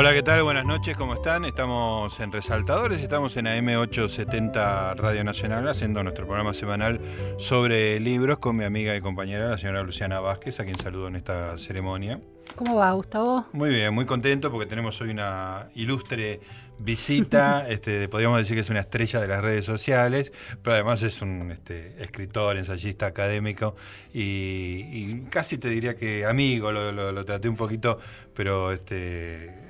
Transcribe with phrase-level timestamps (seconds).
[0.00, 0.42] Hola, ¿qué tal?
[0.42, 1.44] Buenas noches, ¿cómo están?
[1.44, 7.02] Estamos en Resaltadores, estamos en AM870 Radio Nacional haciendo nuestro programa semanal
[7.36, 11.16] sobre libros con mi amiga y compañera, la señora Luciana Vázquez, a quien saludo en
[11.16, 12.18] esta ceremonia.
[12.56, 13.44] ¿Cómo va, Gustavo?
[13.52, 16.40] Muy bien, muy contento porque tenemos hoy una ilustre
[16.78, 21.20] visita, este, podríamos decir que es una estrella de las redes sociales, pero además es
[21.20, 23.76] un este, escritor, ensayista académico
[24.14, 27.98] y, casi te diría que amigo, lo, lo traté un poquito,
[28.32, 29.68] pero este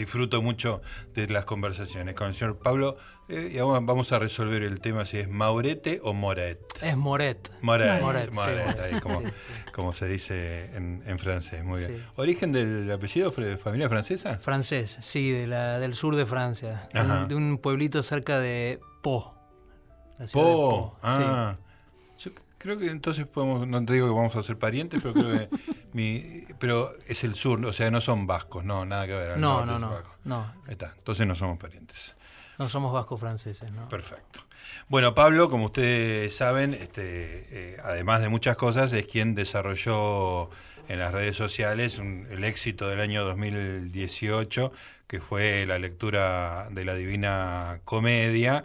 [0.00, 0.80] disfruto mucho
[1.14, 2.96] de las conversaciones con el señor Pablo.
[3.28, 6.60] Eh, y vamos a resolver el tema si es Maurete o Moret.
[6.82, 7.52] Es Moret.
[7.60, 9.00] Moret, Moret, Moret
[9.72, 11.62] como, se dice en, francés.
[11.62, 12.06] Muy bien.
[12.16, 14.38] ¿Origen del apellido, familia francesa?
[14.38, 16.88] Francés, sí, de la, del sur de Francia.
[17.28, 19.34] De un pueblito cerca de Po.
[20.32, 21.56] Po, ah.
[22.60, 25.48] Creo que entonces podemos, no te digo que vamos a ser parientes, pero creo que
[25.94, 29.38] mi, pero es el sur, o sea, no son vascos, no, nada que ver.
[29.38, 30.54] No, no, no, no.
[30.68, 32.16] está, entonces no somos parientes.
[32.58, 33.88] No somos vascos franceses, ¿no?
[33.88, 34.40] Perfecto.
[34.88, 40.50] Bueno, Pablo, como ustedes saben, este, eh, además de muchas cosas, es quien desarrolló
[40.88, 44.70] en las redes sociales el éxito del año 2018,
[45.06, 48.64] que fue la lectura de la Divina Comedia,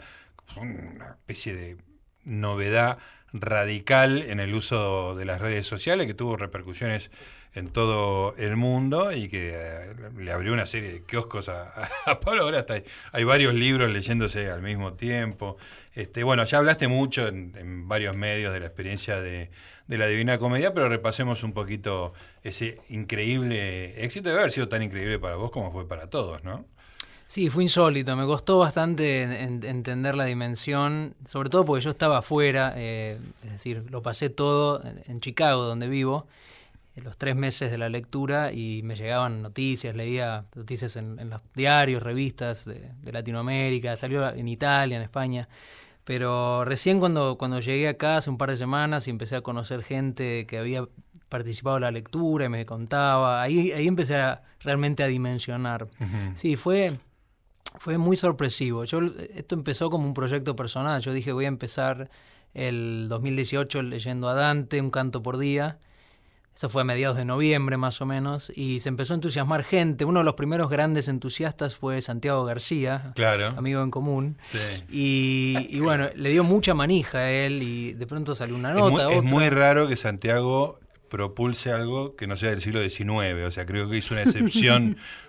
[0.57, 1.77] una especie de
[2.25, 2.97] novedad
[3.41, 7.11] radical en el uso de las redes sociales que tuvo repercusiones
[7.53, 11.71] en todo el mundo y que eh, le abrió una serie de kioscos a,
[12.21, 12.43] Pablo.
[12.43, 12.81] Ahora está,
[13.13, 15.57] hay varios libros leyéndose al mismo tiempo.
[15.93, 19.49] Este, bueno, ya hablaste mucho en, varios medios de la experiencia de,
[19.87, 24.29] de, la Divina Comedia, pero repasemos un poquito ese increíble éxito.
[24.29, 26.65] Debe haber sido tan increíble para vos como fue para todos, ¿no?
[27.27, 32.73] Sí, fue insólito, me costó bastante entender la dimensión, sobre todo porque yo estaba afuera,
[32.77, 36.27] eh, es decir, lo pasé todo en, Chicago, donde vivo,
[36.95, 41.41] en los tres meses de la lectura y me llegaban noticias, leía noticias en, los
[41.55, 45.49] diarios, revistas de, Latinoamérica, salió en Italia, en España,
[46.03, 49.81] pero recién cuando, cuando llegué acá hace un par de semanas y empecé a conocer
[49.81, 50.87] gente que había
[51.27, 55.87] participado en la lectura y me contaba, ahí, ahí empecé a, realmente a dimensionar.
[56.35, 56.93] Sí, fue
[57.79, 58.83] fue muy sorpresivo.
[58.83, 58.99] Yo,
[59.35, 61.01] esto empezó como un proyecto personal.
[61.01, 62.09] Yo dije, voy a empezar
[62.53, 65.79] el 2018 leyendo a Dante, un canto por día.
[66.55, 70.05] Eso fue a mediados de noviembre más o menos, y se empezó a entusiasmar gente.
[70.05, 73.47] Uno de los primeros grandes entusiastas fue Santiago García, claro.
[73.57, 74.37] amigo en común.
[74.89, 79.11] Y, bueno, le dio mucha manija a él y de pronto salió una nota.
[79.11, 83.65] es muy raro que Santiago propulse algo que no sea del siglo XIX, o sea,
[83.65, 84.97] creo que hizo una excepción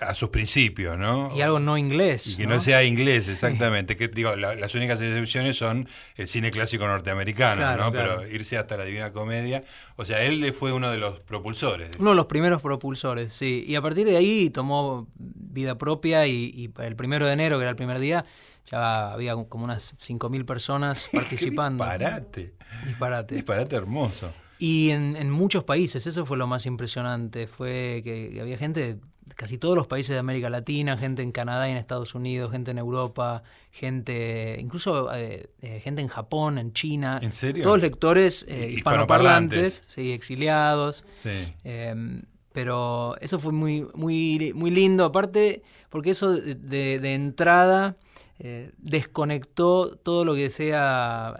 [0.00, 1.34] a sus principios, ¿no?
[1.36, 2.26] Y algo no inglés.
[2.26, 3.96] Y que no, sea inglés, exactamente.
[3.96, 7.92] Que, digo, las únicas excepciones son el cine clásico norteamericano, ¿no?
[7.92, 9.62] Pero irse hasta la Divina Comedia.
[9.96, 11.90] O sea, él fue uno de los propulsores.
[11.98, 13.64] Uno de los primeros propulsores, sí.
[13.66, 17.70] Y a partir de ahí tomó vida propia y, el primero de enero, que era
[17.70, 18.24] el primer día,
[18.70, 21.84] ya había como unas 5.000 personas participando.
[21.84, 22.54] disparate.
[22.86, 23.34] Disparate.
[23.36, 24.32] Disparate hermoso.
[24.58, 28.98] Y en, en, muchos países, eso fue lo más impresionante, fue que había gente
[29.34, 32.70] casi todos los países de América Latina, gente en Canadá y en Estados Unidos, gente
[32.70, 37.18] en Europa, gente, incluso eh, eh, gente en Japón, en China.
[37.20, 37.64] ¿En serio?
[37.64, 41.04] Todos lectores eh, hispanoparlantes, sí, exiliados.
[41.12, 41.30] Sí.
[41.64, 47.96] Em, pero eso fue muy, muy, muy lindo, aparte, porque eso de, de entrada
[48.78, 51.34] desconectó todo lo que sea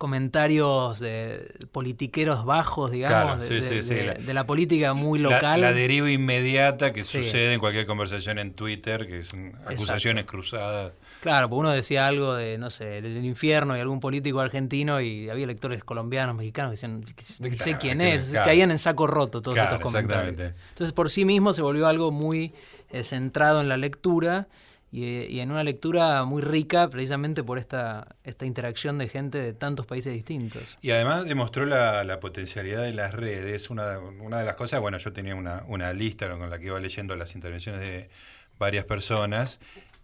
[0.00, 5.60] comentarios de politiqueros bajos, digamos, de, la, política muy local.
[5.60, 10.92] La, deriva inmediata que sucede en cualquier conversación en Twitter, que son acusaciones cruzadas.
[11.20, 15.28] Claro, pues uno decía algo de, no sé, del infierno y algún político argentino y
[15.28, 17.04] había lectores colombianos, mexicanos que decían,
[17.38, 20.54] no sé quién es, caían en saco roto todos estos comentarios.
[20.70, 22.54] Entonces por sí mismo se volvió algo muy
[22.88, 24.48] eh, centrado en la lectura
[24.92, 29.86] y, en una lectura muy rica precisamente por esta, esta interacción de gente de tantos
[29.86, 30.78] países distintos.
[30.82, 33.70] Y además demostró la, potencialidad de las redes.
[33.70, 36.80] Una, una, de las cosas, bueno, yo tenía una, una lista con la que iba
[36.80, 38.10] leyendo las intervenciones de
[38.58, 39.60] varias personas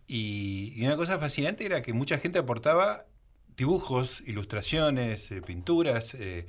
[0.06, 3.06] y, una cosa fascinante era que mucha gente aportaba
[3.56, 6.14] dibujos, ilustraciones, eh, pinturas.
[6.14, 6.46] Eh,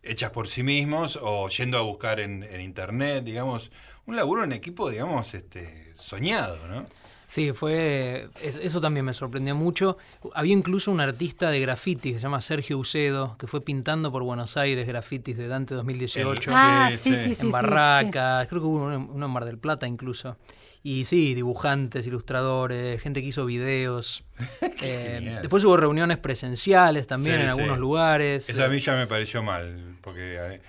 [0.00, 3.72] hechas por sí mismos o yendo a buscar en, en internet, digamos,
[4.06, 6.84] un laburo en equipo, digamos, este, soñado, ¿no?
[7.28, 8.30] Sí, fue.
[8.42, 9.98] Eso también me sorprendió mucho.
[10.34, 14.22] Había incluso un artista de grafitis que se llama Sergio Ucedo, que fue pintando por
[14.22, 16.50] Buenos Aires grafitis de Dante 2018.
[16.54, 17.46] ah, sí, sí, sí.
[17.46, 20.38] En Barracas, creo que hubo uno, en Mar del Plata incluso.
[20.82, 24.24] Y sí, dibujantes, ilustradores, gente que hizo videos.
[24.80, 28.48] Eh, después hubo reuniones presenciales también en algunos lugares.
[28.48, 30.60] Eso a mí ya me pareció mal, porque eh,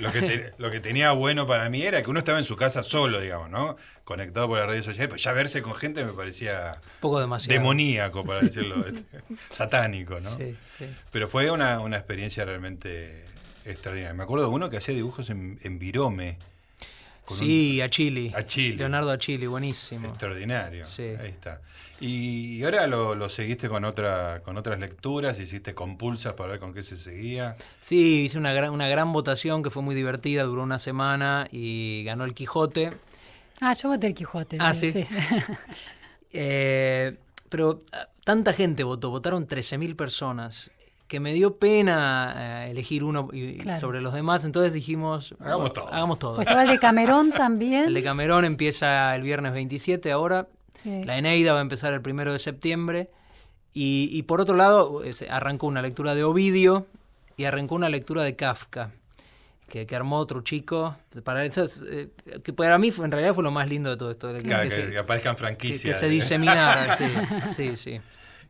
[0.00, 2.82] lo, que lo, que tenía bueno para mí era que uno estaba en su casa
[2.82, 3.76] solo, digamos, ¿no?
[4.04, 6.78] Conectado por las redes sociales, pero ya verse con gente me parecía...
[7.00, 7.58] poco demasiado.
[7.58, 9.02] Demoníaco, para decirlo, este,
[9.50, 10.28] satánico, ¿no?
[10.28, 10.84] Sí, sí.
[11.10, 13.24] Pero fue una, una experiencia realmente
[13.64, 14.12] extraordinaria.
[14.12, 16.36] Me acuerdo de uno que hacía dibujos en, en Virome.
[17.26, 18.32] Sí, a Chile.
[18.34, 18.76] A Chile.
[18.76, 20.08] Leonardo a Chile, buenísimo.
[20.08, 20.84] Extraordinario.
[20.84, 21.02] Sí.
[21.02, 21.60] Ahí está.
[22.00, 26.82] Y ahora lo, seguiste con otra con otras lecturas, hiciste compulsas para ver con qué
[26.82, 27.56] se seguía.
[27.78, 32.02] Sí, hice una gran, una gran votación que fue muy divertida, duró una semana y
[32.04, 32.92] ganó el Quijote.
[33.60, 34.58] Ah, yo voté el Quijote.
[34.60, 34.92] Ah, sí.
[36.36, 37.16] Eh,
[37.48, 40.72] pero ah, tanta gente votó, votaron 13.000 personas
[41.06, 43.28] que me dio pena eh, elegir uno
[43.78, 45.88] sobre los demás, entonces dijimos, hagamos todo.
[45.88, 46.34] Hagamos todo.
[46.36, 47.84] Pues estaba el de Camerón también.
[47.88, 50.48] El de Camerón empieza el viernes 27 ahora,
[50.84, 53.10] la Eneida va a empezar el primero de septiembre,
[53.76, 56.86] y, por otro lado arrancó una lectura de Ovidio
[57.36, 58.92] y arrancó una lectura de Kafka.
[59.68, 60.96] Que, armó otro chico.
[61.24, 62.10] Para eso, eh,
[62.44, 64.32] que para mí en realidad fue lo más lindo de todo esto.
[64.32, 65.94] que, aparezcan franquicias.
[65.94, 67.06] Que, se diseminara, sí,
[67.50, 68.00] sí, sí.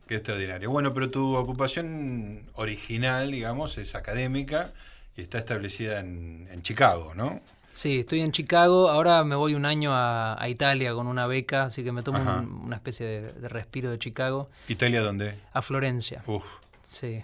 [0.07, 0.69] Qué extraordinario.
[0.69, 4.71] Bueno, pero tu ocupación original, digamos, es académica
[5.17, 7.41] y está establecida en, Chicago, ¿no?
[7.73, 8.89] Sí, estoy en Chicago.
[8.89, 12.75] Ahora me voy un año a, Italia con una beca, así que me tomo una
[12.75, 14.49] especie de, respiro de Chicago.
[14.67, 15.39] ¿Italia dónde?
[15.53, 16.21] A Florencia.
[16.27, 16.45] Uf.
[16.83, 17.23] Sí.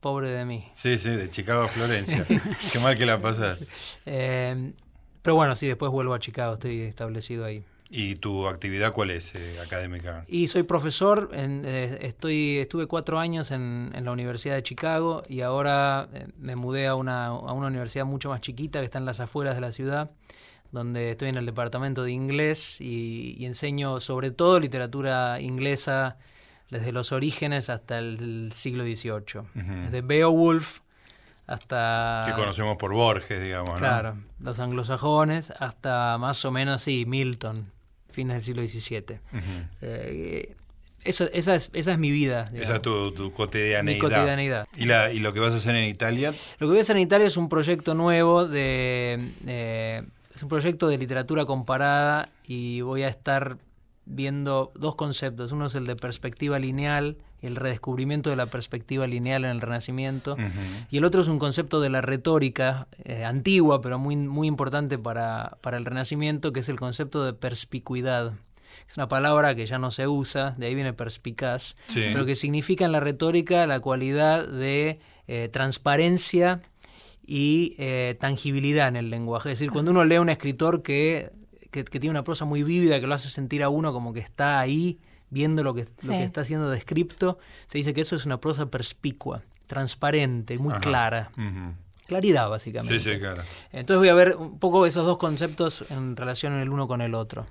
[0.00, 0.68] Pobre de mí.
[0.72, 2.26] Sí, sí, de Chicago a Florencia.
[2.72, 3.98] Qué mal que la pasas.
[4.06, 4.72] Eh,
[5.20, 7.62] pero bueno, sí, después vuelvo a Chicago, estoy establecido ahí.
[7.94, 10.24] ¿Y tu actividad cuál es eh, académica?
[10.26, 15.42] Y soy profesor, en, eh, estoy, estuve cuatro años en, la Universidad de Chicago y
[15.42, 19.04] ahora eh, me mudé a una, a una universidad mucho más chiquita que está en
[19.04, 20.10] las afueras de la ciudad,
[20.70, 26.16] donde estoy en el departamento de inglés y, enseño sobre todo literatura inglesa
[26.70, 29.42] desde los orígenes hasta el siglo XVIII,
[29.84, 30.80] desde Beowulf
[31.46, 32.22] hasta...
[32.24, 37.70] Que conocemos por Borges, digamos, Claro, los anglosajones, hasta más o menos, sí, Milton,
[38.12, 39.18] fines del siglo XVII.
[39.80, 40.54] Eh,
[41.04, 42.50] eso, esa, es, esa es mi vida.
[42.54, 43.82] Esa es tu, tu cotidianeidad.
[43.82, 44.68] Mi cotidianeidad.
[44.76, 46.32] ¿Y, la, ¿Y lo que vas a hacer en Italia?
[46.58, 49.18] Lo que voy a hacer en Italia es un proyecto nuevo de...
[49.46, 50.02] Eh,
[50.34, 53.58] es un proyecto de literatura comparada y voy a estar
[54.06, 55.52] viendo dos conceptos.
[55.52, 60.36] Uno es el de perspectiva lineal el redescubrimiento de la perspectiva lineal en el Renacimiento.
[60.90, 64.96] Y el otro es un concepto de la retórica eh, antigua, pero muy, muy importante
[64.96, 68.32] para, el Renacimiento, que es el concepto de perspicuidad.
[68.88, 72.84] Es una palabra que ya no se usa, de ahí viene perspicaz, pero que significa
[72.84, 76.60] en la retórica la cualidad de eh, transparencia
[77.26, 79.52] y eh, tangibilidad en el lenguaje.
[79.52, 81.30] Es decir, cuando uno lee a un escritor que,
[81.70, 84.60] que, tiene una prosa muy vívida, que lo hace sentir a uno como que está
[84.60, 84.98] ahí,
[85.32, 88.66] viendo lo que, lo que está siendo descripto, se dice que eso es una prosa
[88.66, 91.32] perspicua, transparente, muy clara.
[92.06, 93.00] Claridad, básicamente.
[93.00, 93.40] Sí, sí, claro.
[93.72, 97.14] Entonces voy a ver un poco esos dos conceptos en relación el uno con el
[97.14, 97.46] otro.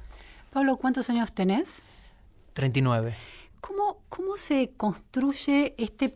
[0.51, 1.81] Pablo, ¿cuántos años tenés?
[2.53, 3.15] 39.
[3.61, 6.13] ¿Cómo, cómo se construye este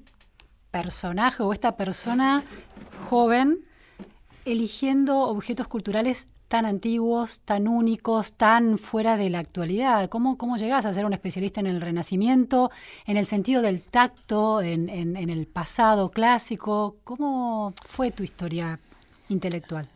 [0.70, 2.44] personaje o esta persona
[3.10, 3.66] joven
[4.44, 10.08] eligiendo objetos culturales tan antiguos, tan únicos, tan fuera de la actualidad?
[10.08, 12.72] ¿Cómo, cómo llegás a ser un especialista en el Renacimiento,
[13.06, 16.96] en el sentido del tacto, en, en el pasado clásico?
[17.04, 18.80] ¿Cómo fue tu historia
[19.28, 19.90] intelectual?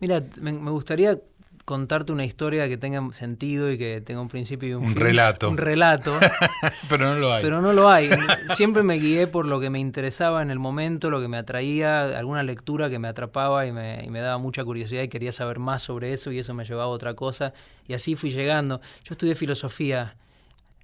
[0.00, 1.18] Mira, me, gustaría
[1.64, 5.48] contarte una historia que tenga sentido y que tenga un principio y un, un relato.
[5.48, 6.18] Un relato.
[6.88, 7.42] pero no lo hay.
[7.42, 8.10] Pero no lo hay.
[8.48, 12.18] Siempre me guié por lo que me interesaba en el momento, lo que me atraía,
[12.18, 15.58] alguna lectura que me atrapaba y me, y me daba mucha curiosidad y quería saber
[15.58, 17.54] más sobre eso y eso me llevaba a otra cosa.
[17.88, 18.80] Y así fui llegando.
[19.02, 20.16] Yo estudié filosofía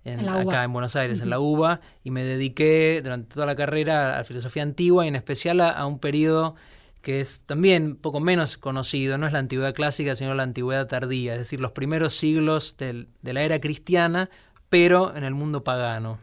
[0.05, 4.15] en, acá en Buenos Aires, en la UBA, y me dediqué durante toda la carrera
[4.15, 6.55] a la filosofía antigua y en especial a, a un periodo
[7.03, 11.33] que es también poco menos conocido, no es la antigüedad clásica, sino la antigüedad tardía,
[11.35, 14.31] es decir, los primeros siglos de la era cristiana,
[14.69, 16.19] pero en el mundo pagano.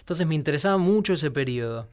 [0.00, 1.88] Entonces me interesaba mucho ese periodo.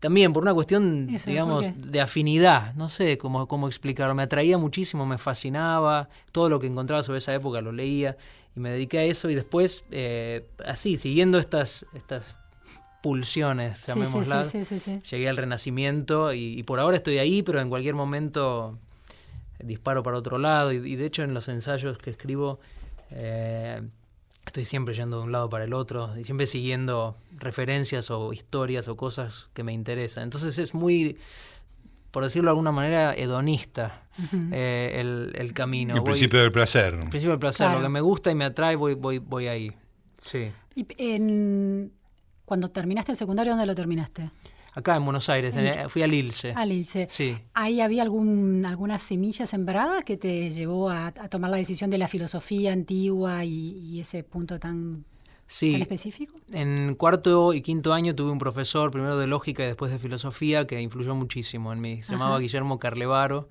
[0.00, 5.04] También por una cuestión, digamos, de afinidad, no sé cómo, cómo explicarlo, me atraía muchísimo,
[5.04, 8.16] me fascinaba, todo lo que encontraba sobre esa época lo leía
[8.56, 12.34] y me dediqué a eso y después, eh, así, siguiendo estas, estas
[13.02, 14.52] pulsiones, llamémoslas.
[15.10, 18.78] Llegué al Renacimiento y, por ahora estoy ahí, pero en cualquier momento
[19.58, 20.72] disparo para otro lado.
[20.72, 22.60] Y, de hecho en los ensayos que escribo
[23.10, 23.82] eh,
[24.46, 28.88] estoy siempre yendo de un lado para el otro y siempre siguiendo referencias o historias
[28.88, 30.24] o cosas que me interesan.
[30.24, 31.18] Entonces es muy,
[32.10, 34.02] por decirlo de alguna manera, hedonista
[34.52, 35.94] eh, el, camino.
[35.94, 36.94] El principio del placer.
[36.94, 37.70] El principio del placer.
[37.70, 39.72] Lo que me gusta y me atrae, voy, voy, voy ahí.
[40.18, 40.50] Sí.
[40.74, 41.92] Y en
[42.50, 44.28] cuando terminaste el secundario, ¿dónde lo terminaste?
[44.74, 46.52] Acá en Buenos Aires, fui al ILSE.
[46.56, 47.06] Al ILSE.
[47.08, 47.38] Sí.
[47.54, 52.08] ¿Ahí había algún, alguna semilla sembrada que te llevó a, tomar la decisión de la
[52.08, 55.04] filosofía antigua y, ese punto tan,
[55.46, 55.76] sí.
[55.76, 56.34] específico?
[56.52, 60.66] En cuarto y quinto año tuve un profesor, primero de lógica y después de filosofía,
[60.66, 62.02] que influyó muchísimo en mí.
[62.02, 63.48] Se llamaba Guillermo Carlevaro.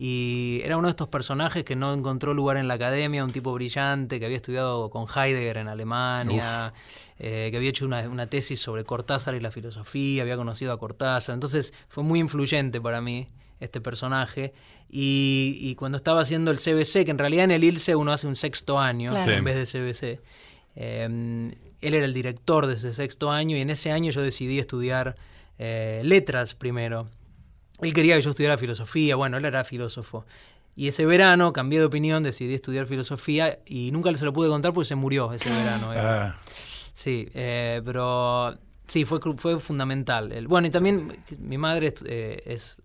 [0.00, 3.52] Y era uno de estos personajes que no encontró lugar en la academia, un tipo
[3.52, 6.72] brillante que había estudiado con Heidegger en Alemania.
[7.20, 11.34] Eh, que había hecho una, tesis sobre Cortázar y la filosofía, había conocido a Cortázar,
[11.34, 13.26] entonces fue muy influyente para mí
[13.58, 14.52] este personaje.
[14.88, 18.36] Y, cuando estaba haciendo el CBC, que en realidad en el ILSE uno hace un
[18.36, 20.20] sexto año en vez de CBC,
[20.76, 21.50] em,
[21.80, 25.16] él era el director de ese sexto año y en ese año yo decidí estudiar
[25.58, 27.08] eh, letras primero.
[27.80, 30.24] Él quería que yo estudiara filosofía, bueno, él era filósofo.
[30.74, 34.72] Y ese verano cambié de opinión, decidí estudiar filosofía y nunca se lo pude contar
[34.72, 35.92] porque se murió ese verano.
[35.96, 36.36] Ah.
[36.92, 38.58] Sí, eh, pero
[38.88, 40.32] sí, fue, fue fundamental.
[40.32, 42.76] El, bueno, y también mi madre eh, es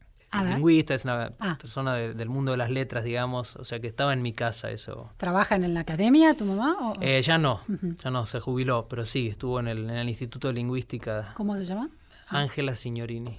[0.42, 1.58] lingüista, es una ah.
[1.60, 5.12] persona del mundo de las letras, digamos, o sea que estaba en mi casa eso.
[5.18, 6.94] ¿Trabajan en la academia tu mamá?
[7.02, 7.62] Eh, ya no,
[7.98, 11.34] ya no, se jubiló, pero sí, estuvo en el, en el Instituto de Lingüística.
[11.36, 11.90] ¿Cómo se llama?
[12.28, 13.38] Ángela Signorini.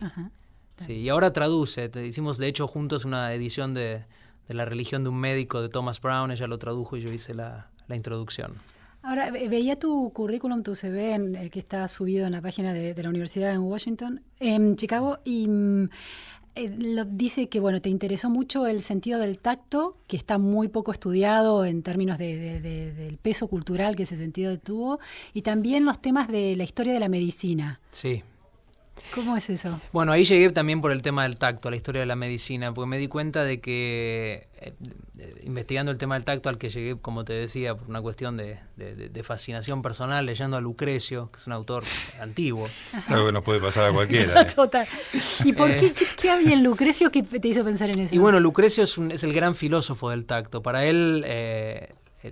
[0.77, 4.05] Sí, y ahora traduce, hicimos de hecho juntos una edición de,
[4.49, 7.33] de, La religión de un médico de Thomas Brown, ella lo tradujo y yo hice
[7.35, 8.55] la, la introducción.
[9.03, 12.95] Ahora, veía tu currículum, tu CV, en, eh, que está subido en la página de,
[13.03, 15.91] la Universidad en Washington, en Chicago, y mm,
[16.55, 20.69] eh, lo, dice que bueno, te interesó mucho el sentido del tacto, que está muy
[20.69, 24.99] poco estudiado en términos de, del peso cultural que ese sentido tuvo,
[25.35, 27.81] y también los temas de la historia de la medicina.
[27.91, 28.23] Sí.
[29.15, 29.81] ¿Cómo es eso?
[29.93, 32.89] Bueno, ahí llegué también por el tema del tacto, la historia de la medicina, porque
[32.89, 34.73] me di cuenta de que eh,
[35.43, 38.59] investigando el tema del tacto al que llegué, como te decía, por una cuestión de,
[39.23, 41.85] fascinación personal, leyendo a Lucrecio, que es un autor
[42.21, 42.69] antiguo.
[43.09, 44.41] Algo que nos puede pasar a cualquiera.
[44.43, 44.47] ¿eh?
[44.47, 44.87] Total.
[45.45, 45.95] ¿Y por qué, eh.
[46.21, 48.15] qué, había en Lucrecio que te hizo pensar en eso?
[48.15, 50.63] Y bueno, Lucrecio es, es el gran filósofo del tacto.
[50.63, 51.25] Para él,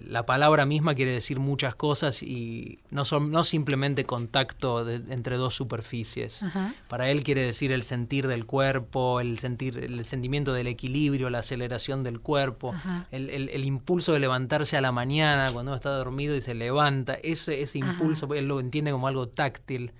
[0.07, 5.55] la palabra misma quiere decir muchas cosas y no, son, no simplemente contacto entre dos
[5.55, 6.45] superficies.
[6.89, 11.41] Para él quiere decir el sentir del cuerpo, el, sentir, el sentimiento del equilibrio, la
[11.41, 12.75] aceleración del cuerpo,
[13.11, 17.15] el, impulso de levantarse a la mañana cuando uno está dormido y se levanta.
[17.15, 19.93] Ese, ese impulso él lo entiende como algo táctil.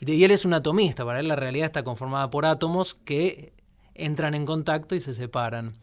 [0.00, 3.52] Y, y él es un atomista, para él la realidad está conformada por átomos que
[3.94, 5.74] entran en contacto y se separan.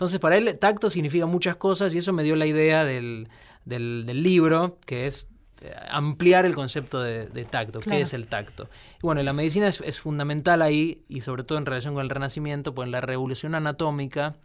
[0.00, 3.28] Entonces, para él, tacto significa muchas cosas y eso me dio la idea del,
[3.66, 5.26] libro, que es
[5.60, 8.70] eh, ampliar el concepto de, tacto, qué es el tacto.
[8.96, 12.74] Y bueno, la medicina es, fundamental ahí y sobre todo en relación con el Renacimiento,
[12.74, 14.36] pues la revolución anatómica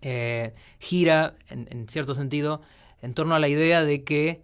[0.00, 2.62] eh, gira, en, cierto sentido,
[3.02, 4.42] en torno a la idea de que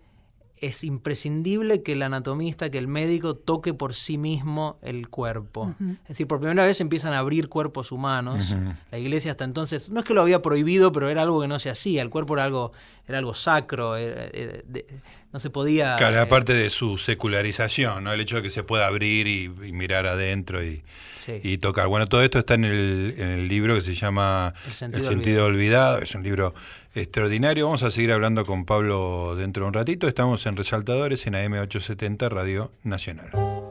[0.61, 5.75] es imprescindible que el anatomista, que el médico toque por sí mismo el cuerpo.
[6.03, 8.55] Es decir, por primera vez empiezan a abrir cuerpos humanos.
[8.91, 11.59] La iglesia hasta entonces, no es que lo había prohibido, pero era algo que no
[11.59, 12.03] se hacía.
[12.03, 12.73] El cuerpo era algo,
[13.09, 13.95] era algo sacro,
[15.33, 15.97] no se podía...
[15.97, 18.13] Claro, eh, aparte de su secularización, ¿no?
[18.13, 20.83] el hecho de que se pueda abrir y, mirar adentro y,
[21.43, 21.87] y, tocar.
[21.87, 25.99] Bueno, todo esto está en el, en el libro que se llama El sentido, olvidado.
[25.99, 26.55] Es un libro
[26.95, 27.67] extraordinario.
[27.67, 30.09] Vamos a seguir hablando con Pablo dentro de un ratito.
[30.09, 33.70] Estamos en Resaltadores en AM870 Radio Nacional.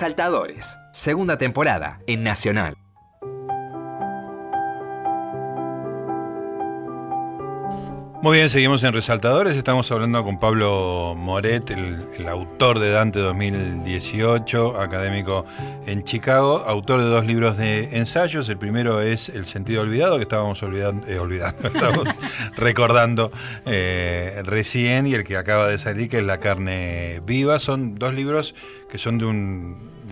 [0.00, 2.74] Resaltadores, segunda temporada en Nacional.
[8.22, 9.56] Muy bien, seguimos en Resaltadores.
[9.56, 15.44] Estamos hablando con Pablo Moret, el, autor de Dante 2018, académico
[15.86, 18.48] en Chicago, autor de dos libros de ensayos.
[18.48, 21.18] El primero es El sentido olvidado, que estábamos olvidando, eh,
[22.56, 23.30] recordando
[23.66, 27.58] eh, recién, y el que acaba de salir, que es La carne viva.
[27.58, 28.54] Son dos libros
[28.90, 29.26] que son de,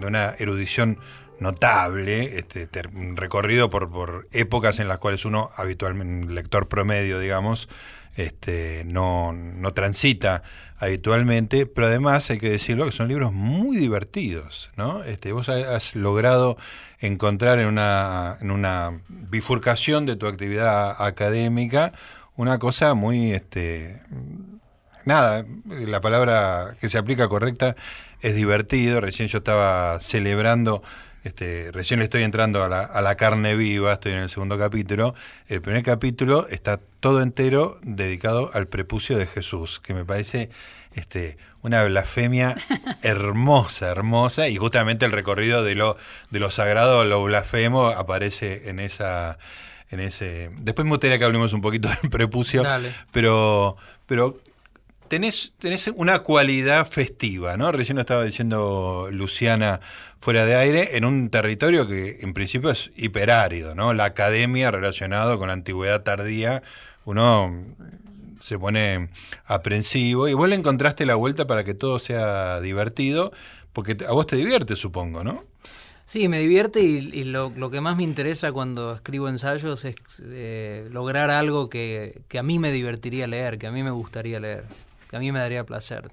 [0.00, 0.98] de una erudición
[1.40, 2.68] notable, este,
[3.14, 7.68] recorrido por, por, épocas en las cuales uno habitualmente, lector promedio, digamos,
[8.16, 10.42] este, no, no transita
[10.78, 15.04] habitualmente, pero además hay que decirlo que son libros muy divertidos, ¿no?
[15.04, 16.56] Este, vos has logrado
[16.98, 21.92] encontrar en una, en una bifurcación de tu actividad académica
[22.38, 24.00] una cosa muy, este,
[25.04, 27.74] nada, la palabra que se aplica correcta
[28.20, 29.00] es divertido.
[29.00, 30.82] Recién yo estaba celebrando
[31.24, 34.56] este, recién le estoy entrando a la, a la, carne viva, estoy en el segundo
[34.56, 35.14] capítulo.
[35.48, 40.48] El primer capítulo está todo entero dedicado al prepucio de Jesús, que me parece
[40.94, 42.54] este, una blasfemia
[43.02, 45.96] hermosa, hermosa, y justamente el recorrido de lo,
[46.30, 49.38] de lo sagrado, lo blasfemo, aparece en esa.
[49.90, 50.50] En ese.
[50.58, 52.62] Después me gustaría que hablemos un poquito del prepucio,
[53.10, 54.38] pero, pero
[55.08, 57.72] tenés, tenés una cualidad festiva, ¿no?
[57.72, 59.80] Recién lo estaba diciendo Luciana
[60.20, 63.92] fuera de aire, en un territorio que en principio es hiperárido, ¿no?
[63.94, 66.62] La academia relacionado con la antigüedad tardía,
[67.04, 67.64] uno
[68.40, 69.08] se pone
[69.46, 73.32] aprensivo y vos le encontraste la vuelta para que todo sea divertido,
[73.72, 75.44] porque a vos te divierte, supongo, ¿no?
[76.04, 81.28] Sí, me divierte y, lo, que más me interesa cuando escribo ensayos es eh, lograr
[81.28, 84.64] algo que, que, a mí me divertiría leer, que a mí me gustaría leer
[85.12, 86.10] a mí me daría placer.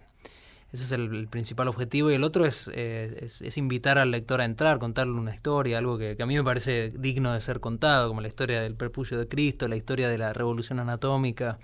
[0.75, 2.11] Ese es el, principal objetivo.
[2.11, 5.97] Y el otro eh, es, es, invitar al lector a entrar, contarle una historia, algo
[5.97, 9.27] que, a mí me parece digno de ser contado, como la historia del prepucio de
[9.27, 11.59] Cristo, la historia de la revolución anatómica,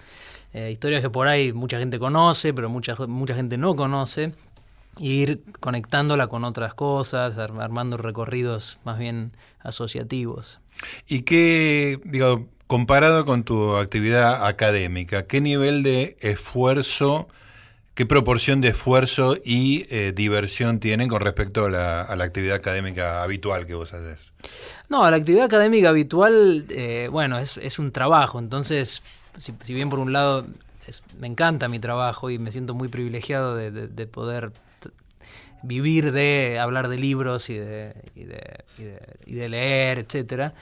[0.53, 4.33] eh, historias que por ahí mucha gente conoce, pero mucha, mucha gente no conoce.
[4.97, 10.59] Y ir conectándola con otras cosas, armando recorridos más bien asociativos.
[11.07, 17.27] ¿Y qué, digo, comparado con tu actividad académica, ¿qué nivel de esfuerzo,
[17.95, 23.67] qué proporción de esfuerzo y eh, diversión tienen con respecto a la, actividad académica habitual
[23.67, 24.31] que vos haces?
[24.87, 29.03] No, la actividad académica habitual, eh, bueno, es, un trabajo, entonces,
[29.37, 30.45] si, bien por un lado
[31.19, 34.53] me encanta mi trabajo y me siento muy privilegiado de, poder
[35.61, 38.63] vivir de hablar de libros y de, y de,
[39.25, 40.53] y de leer, etcétera.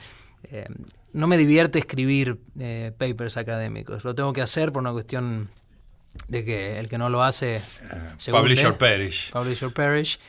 [0.51, 0.67] Eh,
[1.13, 4.03] no me divierte escribir eh, papers académicos.
[4.03, 5.49] Lo tengo que hacer por una cuestión
[6.27, 7.61] de que el que no lo hace...
[8.27, 9.31] Uh, publish or perish.
[9.31, 10.19] Publish or perish.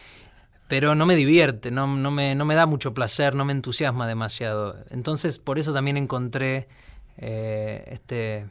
[0.69, 4.07] Pero no me divierte, no, no, me, no me da mucho placer, no me entusiasma
[4.07, 4.77] demasiado.
[4.91, 6.69] Entonces, por eso también encontré
[7.17, 8.47] eh, este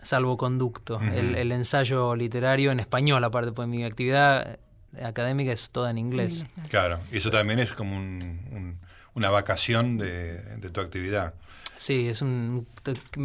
[0.00, 4.58] salvoconducto, el, ensayo literario en español, aparte, pues mi actividad
[5.02, 6.46] académica es toda en inglés.
[6.70, 8.78] Claro, y eso también es como un
[9.18, 10.40] una vacación de,
[10.72, 11.34] tu actividad.
[11.76, 12.66] Sí, es un,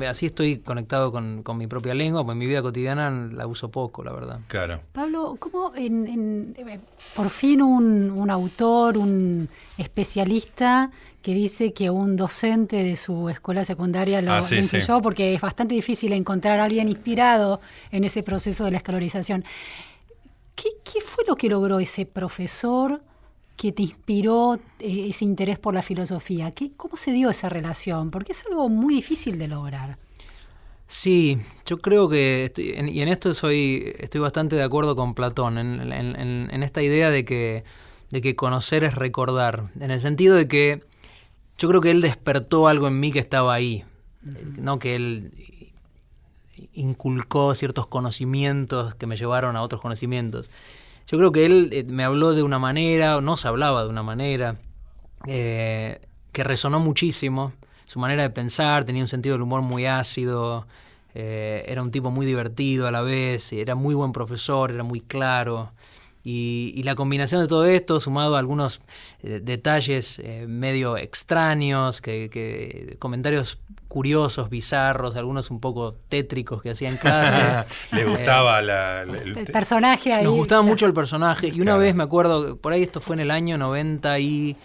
[0.08, 4.04] así estoy conectado con, mi propia lengua, pues en mi vida cotidiana la uso poco,
[4.04, 4.40] la verdad.
[4.48, 4.82] Claro.
[4.92, 6.80] Pablo, ¿cómo en, eh,
[7.16, 14.22] por fin un, autor, un especialista que dice que un docente de su escuela secundaria
[14.22, 18.72] lo, ah, incluyó porque es bastante difícil encontrar a alguien inspirado en ese proceso de
[18.72, 19.44] la escolarización?
[20.56, 23.02] ¿Qué, qué fue lo que logró ese profesor?
[23.58, 26.52] Que te inspiró eh, ese interés por la filosofía?
[26.52, 28.12] ¿Qué, ¿Cómo se dio esa relación?
[28.12, 29.98] Porque es algo muy difícil de lograr.
[30.88, 36.64] Sí, yo creo que, y en esto soy, estoy bastante de acuerdo con Platón, en,
[36.64, 37.64] esta idea de que,
[38.12, 40.84] de que conocer es recordar, en el sentido de que
[41.58, 43.84] yo creo que él despertó algo en mí que estaba ahí,
[44.22, 44.78] ¿no?
[44.78, 45.32] que él
[46.74, 50.52] inculcó ciertos conocimientos que me llevaron a otros conocimientos.
[51.08, 53.90] Yo creo que él eh, me habló de una manera, o no se hablaba de
[53.90, 54.56] una manera,
[55.28, 56.00] eh,
[56.32, 57.54] que resonó muchísimo.
[57.86, 60.66] Su manera de pensar tenía un sentido del humor muy ácido,
[61.14, 65.02] eh, era un tipo muy divertido a la vez, era muy buen profesor, era muy
[65.02, 65.72] claro.
[66.24, 68.80] Y, la combinación de todo esto, sumado a algunos
[69.22, 73.60] detalles medio extraños, que, comentarios
[73.94, 77.38] curiosos, bizarros, algunos un poco tétricos que hacía en clase.
[77.92, 80.24] Le gustaba el, personaje ahí.
[80.24, 81.50] Nos gustaba mucho el personaje.
[81.50, 84.58] Y una vez me acuerdo, por ahí esto fue en el año 90 y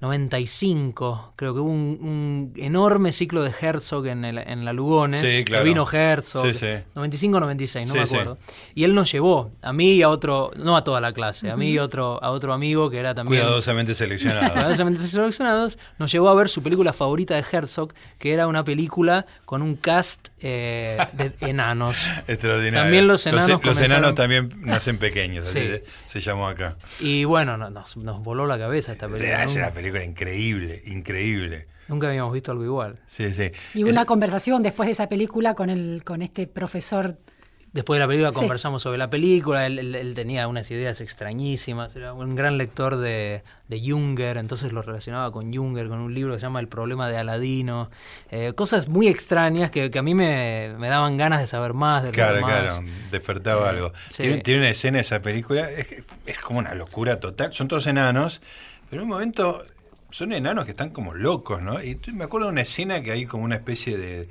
[0.00, 5.20] 95, creo que hubo un, un enorme ciclo de Herzog en, el- en la Lugones,
[5.28, 5.62] Sí, claro.
[5.64, 6.66] que vino Herzog, Sí, sí.
[6.94, 8.38] 95-96, no me acuerdo.
[8.74, 11.56] Y él nos llevó, a mí y a otro, no a toda la clase, a
[11.56, 13.42] mí y otro, a otro amigo que era también...
[13.42, 14.52] Cuidadosamente seleccionado.
[14.52, 19.26] Cuidadosamente seleccionados, nos llevó a ver su película favorita de Herzog, que era una película
[19.44, 22.06] con un cast eh, de enanos.
[22.26, 22.80] Extraordinario.
[22.82, 25.66] También los enanos Los, comenzaron- enanos también nacen pequeños, así Sí.
[25.66, 26.76] se, se llamó acá.
[27.00, 29.28] Y bueno, no- nos, nos voló la cabeza esta película.
[29.28, 31.66] Era, Nunca, una película increíble, increíble.
[31.88, 33.00] nunca habíamos visto algo igual.
[33.06, 33.50] Sí, sí.
[33.74, 37.16] Y Es- una conversación después de esa película con el con este profesor.
[37.72, 38.38] Después de la película Sí.
[38.40, 42.96] conversamos sobre la película, él, él- él tenía unas ideas extrañísimas, era un gran lector
[42.96, 46.66] de, de Junger, entonces lo relacionaba con Junger, con un libro que se llama El
[46.66, 47.88] problema de Aladino,
[48.32, 52.02] eh, cosas muy extrañas que, que a mí me, me daban ganas de saber más,
[52.02, 52.50] de Claro, más.
[52.50, 52.76] claro,
[53.12, 53.92] despertaba Eh, algo.
[54.08, 54.22] sí.
[54.24, 57.52] Tiene, tiene una escena esa película, es, que es como una locura total.
[57.54, 58.42] Son todos enanos,
[58.88, 59.62] pero en un momento
[60.10, 61.82] son enanos que están como locos, ¿no?
[61.82, 64.28] Y me acuerdo de una escena que hay como una especie de,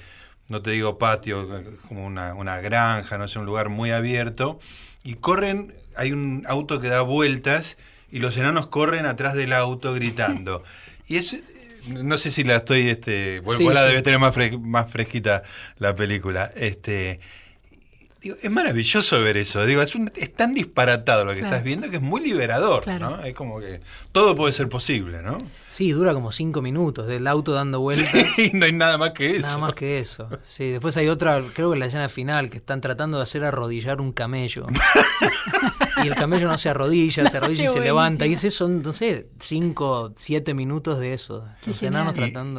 [0.47, 1.47] no te digo patio,
[1.87, 4.59] como una, una granja, no sé, un lugar muy abierto,
[5.03, 7.77] y corren, hay un auto que da vueltas
[8.11, 10.63] y los enanos corren atrás del auto gritando.
[11.07, 11.39] Y es,
[11.87, 13.87] no sé si la estoy, este, vos, Sí, vos la sí.
[13.87, 15.41] debes tener más, más fresquita
[15.79, 16.51] la película.
[16.55, 17.19] Este,
[18.21, 19.65] Digo, es maravilloso ver eso.
[19.65, 21.55] Digo, es, un- es tan disparatado lo que Claro.
[21.55, 23.12] estás viendo que es muy liberador, Claro.
[23.17, 23.23] ¿no?
[23.23, 23.79] Es como que
[24.12, 25.38] todo puede ser posible, ¿no?
[25.69, 28.10] Sí, dura como cinco minutos del auto dando vueltas.
[28.36, 29.41] Sí, no hay nada más que eso.
[29.47, 30.27] Nada más que eso.
[30.43, 33.43] Sí, después hay otra, creo que en la escena final, que están tratando de hacer
[33.43, 34.65] arrodillar un camello.
[36.03, 38.25] y el camello no se arrodilla, se arrodilla y se levanta.
[38.25, 41.45] Y ese son, no sé, cinco, siete minutos de eso.
[41.65, 42.15] Los enanos.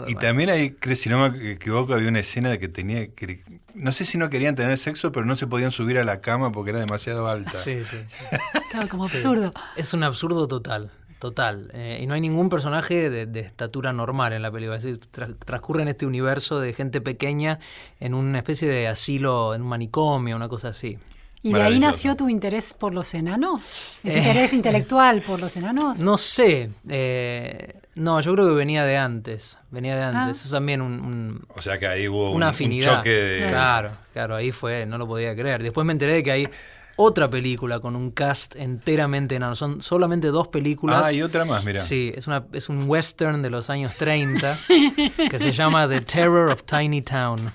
[0.09, 3.41] Y, también hay, creo, si no me equivoco, había una escena de que tenía que.
[3.75, 6.51] No sé si no querían tener sexo, pero no se podían subir a la cama
[6.53, 7.59] porque era demasiado alta.
[7.59, 8.37] Sí, sí, sí.
[8.71, 9.51] Claro, como absurdo.
[9.77, 10.91] Es un absurdo total.
[11.19, 11.71] Total.
[11.75, 14.79] Eh, y no hay ningún personaje de, de estatura normal en la película.
[14.79, 17.59] Es decir, tra- transcurre en este universo de gente pequeña
[17.99, 20.97] en una especie de asilo, en un manicomio, una cosa así.
[21.43, 23.97] ¿Y de ahí nació tu interés por los enanos?
[24.05, 24.23] ¿Ese Eh.
[24.23, 25.99] interés intelectual por los enanos?
[26.01, 26.71] No sé.
[26.89, 29.59] eh, no, yo creo que venía de antes.
[29.71, 30.23] Venía de antes.
[30.27, 30.31] Ah.
[30.31, 32.97] Eso es también un, un- O sea que ahí hubo un, una un afinidad.
[32.99, 33.47] choque de.
[33.47, 35.63] Claro, claro, ahí fue, no lo podía creer.
[35.63, 36.49] Después me enteré de que hay
[36.97, 39.55] otra película con un cast enteramente enano.
[39.57, 41.03] Son solamente dos películas.
[41.05, 41.81] Ah, y otra más, mira.
[41.81, 44.59] Sí, es, una, es un western de los años 30
[45.31, 47.51] que se llama The Terror of Tiny Town.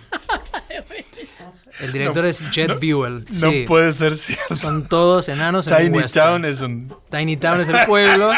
[1.82, 3.26] El director es Jet Buell.
[3.42, 4.56] No puede ser cierto.
[4.56, 6.08] Son todos enanos en un Tiny.
[6.12, 6.96] Town es un.
[7.10, 8.32] Tiny Town es el pueblo.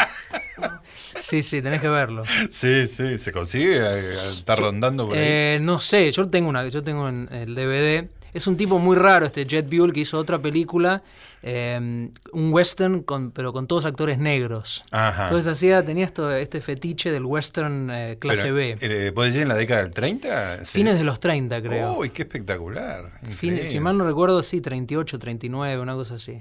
[1.20, 2.24] Sí, sí, tenés que verlo.
[2.52, 3.78] Sí, sí, se consigue.
[3.78, 5.24] eh, Está rondando por ahí.
[5.26, 8.08] Eh, no sé, yo tengo una, yo tengo en el DVD.
[8.38, 11.02] Es un tipo muy raro este Jet Buell que hizo otra película,
[11.42, 14.86] eh, un western con, pero con todos actores negros.
[14.92, 15.24] Ajá.
[15.24, 18.78] Entonces hacía, tenía esto, este fetiche del western eh, clase Pero, B.
[18.80, 20.58] eh, ¿Puede decir en la década del 30?
[20.58, 20.66] Sí.
[20.66, 21.98] Fines de los 30, creo.
[21.98, 23.10] Uy, qué espectacular.
[23.40, 26.40] Si mal no recuerdo, sí, 38, 39, una cosa así.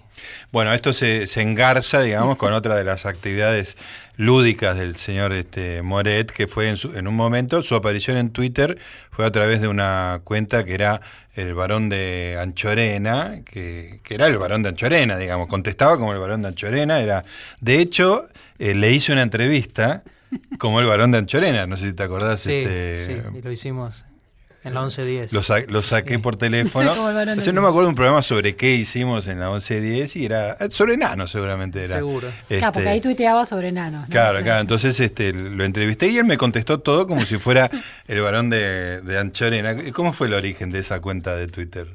[0.53, 3.79] Bueno, esto se, se engarza, digamos, con otra de las actividades
[4.17, 8.31] lúdicas del señor este, Moret, que fue en, su- en un momento, su aparición en
[8.31, 8.79] Twitter
[9.11, 11.01] fue a través de una cuenta que era
[11.35, 16.19] el varón de Anchorena, que, que era el varón de Anchorena, digamos, contestaba como el
[16.19, 17.25] varón de Anchorena, era,
[17.61, 20.03] de hecho, eh, le hice una entrevista
[20.59, 22.41] como el varón de Anchorena, no sé si te acordás.
[22.41, 24.05] Sí, este, sí, y lo hicimos
[24.67, 25.33] en la 1110.
[25.33, 26.91] Lo, sa- lo saqué por teléfono.
[26.91, 26.95] O
[27.41, 30.69] sea, no me acuerdo un programa sobre qué hicimos en la 1110 y era eh,
[30.71, 31.97] sobre enanos seguramente era.
[31.97, 32.29] Seguro.
[32.49, 34.03] Claro, porque Este, ahí tuiteaba sobre enanos.
[34.03, 34.09] ¿no?
[34.09, 34.61] Claro, claro.
[34.61, 37.71] Entonces este, lo entrevisté y él me contestó todo como si fuera
[38.09, 39.75] el varón de, de Anchorena.
[39.93, 41.89] ¿Cómo fue el origen de esa cuenta de Twitter?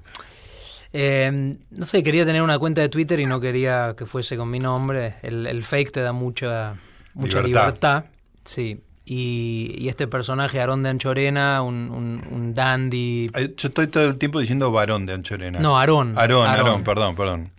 [0.93, 4.49] Eh, no sé, quería tener una cuenta de Twitter y no quería que fuese con
[4.49, 5.15] mi nombre.
[5.21, 6.75] El, el fake te da mucha,
[7.13, 7.65] mucha Libertad.
[7.65, 8.05] libertad.
[8.43, 8.81] Sí.
[9.05, 13.29] Y, y este personaje, Aarón de Anchorena, un, un, un dandy.
[13.57, 15.59] Yo estoy todo el tiempo diciendo varón de Anchorena.
[15.59, 16.13] No, Aarón.
[16.17, 16.67] Aarón, Aarón.
[16.67, 17.51] Aarón, perdón, perdón.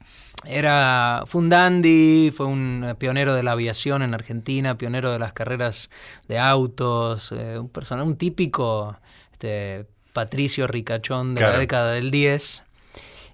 [0.45, 5.33] Era, fue un dandy, fue un pionero de la aviación en Argentina, pionero de las
[5.33, 5.89] carreras
[6.29, 8.97] de autos, eh, un personaje, un típico
[9.33, 11.53] este, patricio ricachón de Claro.
[11.55, 12.65] la década del 10,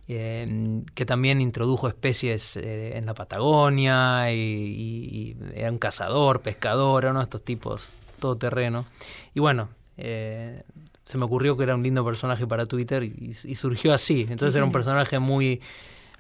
[0.09, 6.41] eh, que también introdujo especies eh, en la Patagonia y, y- y era un cazador,
[6.41, 8.87] pescador, era uno de estos tipos todoterreno.
[9.35, 10.63] Y bueno, eh,
[11.05, 14.23] se me ocurrió que era un lindo personaje para Twitter y, y surgió así.
[14.29, 15.61] Entonces era un personaje muy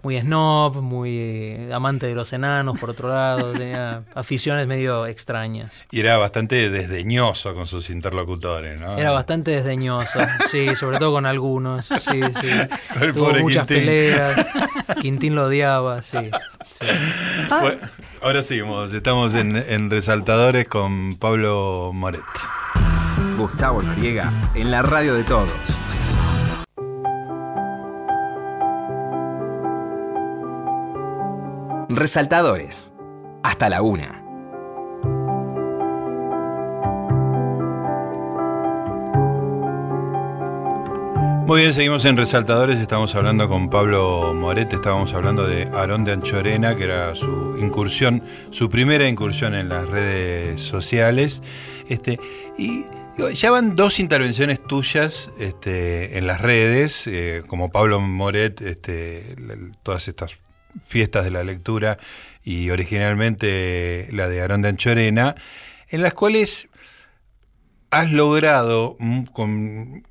[0.03, 5.85] muy snob, muy eh, amante de los enanos, por otro lado, tenía aficiones medio extrañas.
[5.91, 8.97] Y era bastante desdeñoso con sus interlocutores, ¿no?
[8.97, 12.21] Era bastante desdeñoso, sí, sobre todo con algunos, sí, sí.
[12.95, 13.87] Con el Tuvo pobre muchas Quintín.
[13.87, 14.47] peleas,
[15.01, 16.19] Quintín lo odiaba, sí.
[16.81, 16.87] sí.
[17.49, 17.79] Pa- Bueno.
[18.21, 22.23] Ahora seguimos, estamos en, en Resaltadores con Pablo Moret.
[23.37, 25.53] Gustavo Noriega en la radio de todos.
[31.99, 32.93] Resaltadores.
[33.43, 34.25] Hasta la una.
[41.47, 46.13] Muy bien, seguimos en Resaltadores, estamos hablando con Pablo Moret, estábamos hablando de Aarón de
[46.13, 51.43] Anchorena, que era su incursión, su primera incursión en las redes sociales.
[51.89, 52.21] Este,
[52.59, 52.85] y
[53.33, 59.35] ya van dos intervenciones tuyas este, en las redes, eh, como Pablo Moret, este,
[59.83, 60.39] todas estas
[60.83, 61.99] fiestas de la lectura
[62.43, 65.35] y originalmente la de Aarón de Anchorena,
[65.89, 66.69] en las cuales
[67.91, 70.05] has logrado mm, con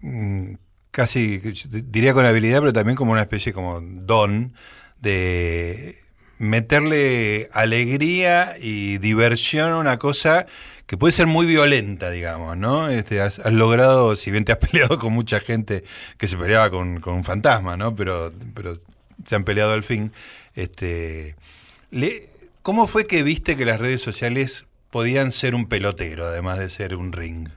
[0.00, 0.54] mm,
[0.90, 4.54] casi, diría con habilidad, pero también como una especie como don
[5.00, 5.98] de
[6.38, 10.46] meterle alegría y diversión a una cosa
[10.86, 12.88] que puede ser muy violenta, digamos, ¿no?
[12.88, 15.84] Este, has, logrado, si bien te has peleado con mucha gente
[16.18, 17.94] que se peleaba con, un fantasma, ¿no?
[17.96, 18.30] Pero
[19.24, 20.12] se han peleado al fin.
[20.54, 21.36] Este,
[21.90, 22.30] le,
[22.62, 26.94] ¿Cómo fue que viste que las redes sociales podían ser un pelotero, además de ser
[26.94, 27.48] un ring?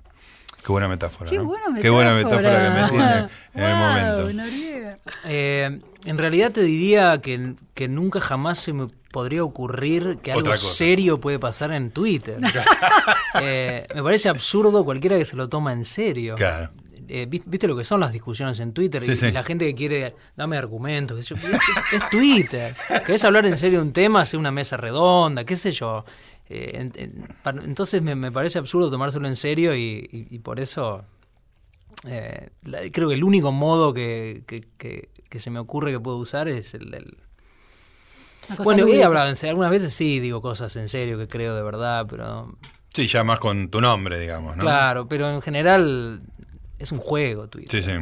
[0.65, 1.29] Qué buena metáfora.
[1.29, 1.81] Qué, buena, metáfora.
[1.81, 3.75] Qué buena metáfora que me tiene en el
[4.33, 4.95] momento.
[5.25, 10.57] Eh, en realidad te diría que, que, nunca jamás se me podría ocurrir que algo
[10.57, 12.39] serio puede pasar en Twitter.
[13.41, 16.35] Eh, me parece absurdo cualquiera que se lo toma en serio.
[16.35, 16.71] Claro.
[17.07, 19.01] Eh, ¿Viste lo que son las discusiones en Twitter?
[19.03, 21.19] y, la gente que quiere, dame argumentos.
[21.19, 22.75] Es, es Twitter.
[23.05, 24.21] ¿Querés hablar en serio un tema?
[24.21, 26.05] Hacer una mesa redonda, qué sé yo.
[26.47, 26.91] Eh,
[27.43, 31.03] entonces me, parece absurdo tomárselo en serio y, por eso
[32.07, 32.49] eh,
[32.91, 34.43] creo que el único modo que,
[35.37, 37.17] se me ocurre que puedo usar es el del...
[38.63, 41.63] Bueno, he hablado en serio, algunas veces sí digo cosas en serio que creo de
[41.63, 42.55] verdad, pero...
[42.93, 44.61] Sí, ya más con tu nombre, digamos, ¿no?
[44.61, 46.21] Claro, pero en general
[46.85, 47.83] es un juego, Twitter.
[47.83, 47.97] Sí, sí.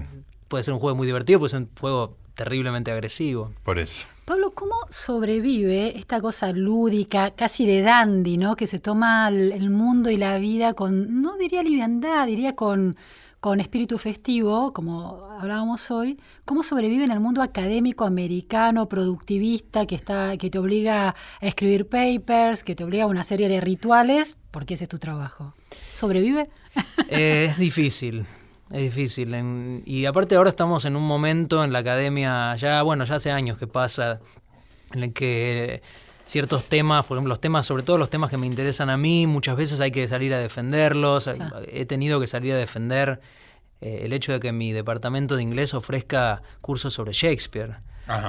[0.48, 3.52] Puede ser un juego muy divertido, puede ser un juego terriblemente agresivo.
[3.64, 4.06] Por eso.
[4.26, 8.56] Pablo, ¿cómo sobrevive esta cosa lúdica, casi de dandy, ¿no?
[8.56, 12.96] Que se toma el mundo y la vida con, no diría liviandad, diría con,
[13.44, 19.96] con espíritu festivo, como hablábamos hoy, ¿cómo sobrevive en el mundo académico americano, productivista, que,
[19.96, 24.38] está, que te obliga a escribir papers, que te obliga a una serie de rituales,
[24.52, 25.54] porque ese es tu trabajo?
[25.94, 26.50] ¿Sobrevive?
[27.10, 28.26] Eh, es difícil.
[28.74, 29.84] Es difícil.
[29.86, 33.56] y aparte ahora estamos en un momento en la academia, ya bueno, ya hace años
[33.60, 34.20] que pasa,
[34.94, 35.84] en el que
[36.26, 39.28] ciertos temas, por ejemplo, los temas, sobre todo los temas que me interesan a mí,
[39.28, 41.30] muchas veces hay que salir a defenderlos.
[41.68, 43.22] He tenido que salir a defender
[43.84, 47.76] eh, el hecho de que mi departamento de inglés ofrezca cursos sobre Shakespeare.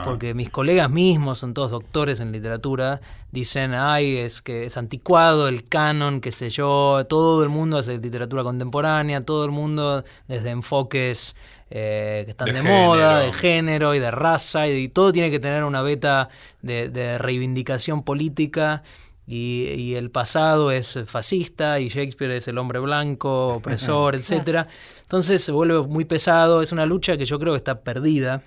[0.04, 3.00] Porque mis colegas mismos, son todos doctores en literatura,
[3.32, 7.98] dicen, ay, es que es anticuado el canon, qué sé yo, todo el mundo hace
[7.98, 11.34] literatura contemporánea, todo el mundo desde enfoques
[11.70, 15.64] eh, que están de, moda, de género y de raza, y, todo tiene que tener
[15.64, 16.28] una beta
[16.62, 18.84] de, reivindicación política.
[19.26, 24.66] Y, el pasado es fascista y Shakespeare es el hombre blanco, opresor, etcétera.
[25.02, 28.42] Entonces se vuelve muy pesado, es una lucha que yo creo que está perdida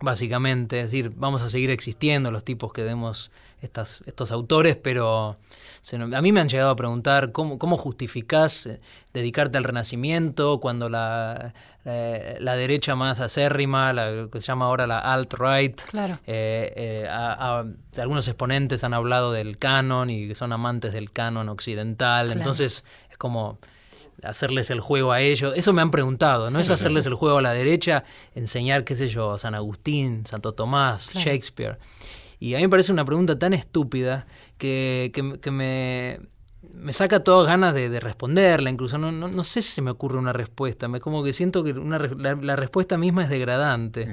[0.00, 0.80] básicamente.
[0.80, 3.30] Es decir, vamos a seguir existiendo los tipos que demos
[3.60, 5.36] estas, estos autores, pero
[5.92, 8.80] a mí me han llegado a preguntar cómo, cómo justificás eh,
[9.12, 15.00] dedicarte al renacimiento cuando la, la, derecha más acérrima, la que se llama ahora la
[15.00, 15.80] alt-right,
[16.26, 17.08] eh, eh,
[17.98, 23.16] algunos exponentes han hablado del canon y que son amantes del canon occidental, entonces es
[23.16, 23.58] como
[24.22, 25.52] hacerles el juego a ellos.
[25.56, 28.04] Eso me han preguntado, ¿no es hacerles el juego a la derecha,
[28.34, 31.78] enseñar, qué sé yo, San Agustín, Santo Tomás, Shakespeare?
[32.40, 34.26] Y a mí me parece una pregunta tan estúpida
[34.58, 36.20] que, que me,
[36.80, 40.32] me saca todas ganas de, responderla, incluso no, no, sé si se me ocurre una
[40.32, 44.08] respuesta, me como que siento que una, la, respuesta misma es degradante.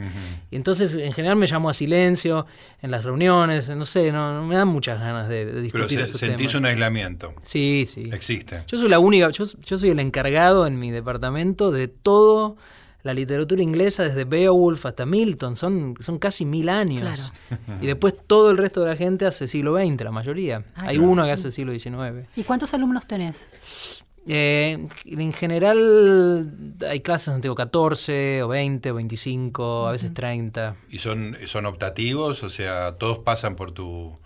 [0.51, 2.45] Y entonces en general me llamo a silencio
[2.82, 5.99] en las reuniones, no sé, no, me dan muchas ganas de, discutir.
[5.99, 7.34] Pero sentís un aislamiento.
[7.43, 8.10] Sí, sí.
[8.12, 8.63] Existe.
[8.67, 12.58] Yo soy la única, yo, yo soy el encargado en mi departamento de todo
[13.05, 17.31] la literatura inglesa desde Beowulf hasta Milton, son, son casi mil años.
[17.81, 20.63] Y después todo el resto de la gente hace siglo XX, la mayoría.
[20.75, 22.27] Ah, Hay uno que hace siglo XIX.
[22.35, 24.03] ¿Y cuántos alumnos tenés?
[24.27, 26.51] Eh, en general
[26.89, 30.75] hay clases donde tengo 14 o 20 o 25, a veces 30.
[30.89, 32.41] ¿Y son, son optativos?
[32.41, 34.17] O sea, ¿todos pasan por tu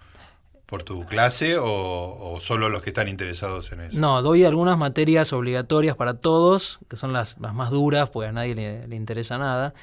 [0.70, 4.00] por tu clase o, solo los que están interesados en eso?
[4.00, 8.56] No, doy algunas materias obligatorias para todos, que son las, más duras, porque a nadie
[8.88, 9.74] le, interesa nada.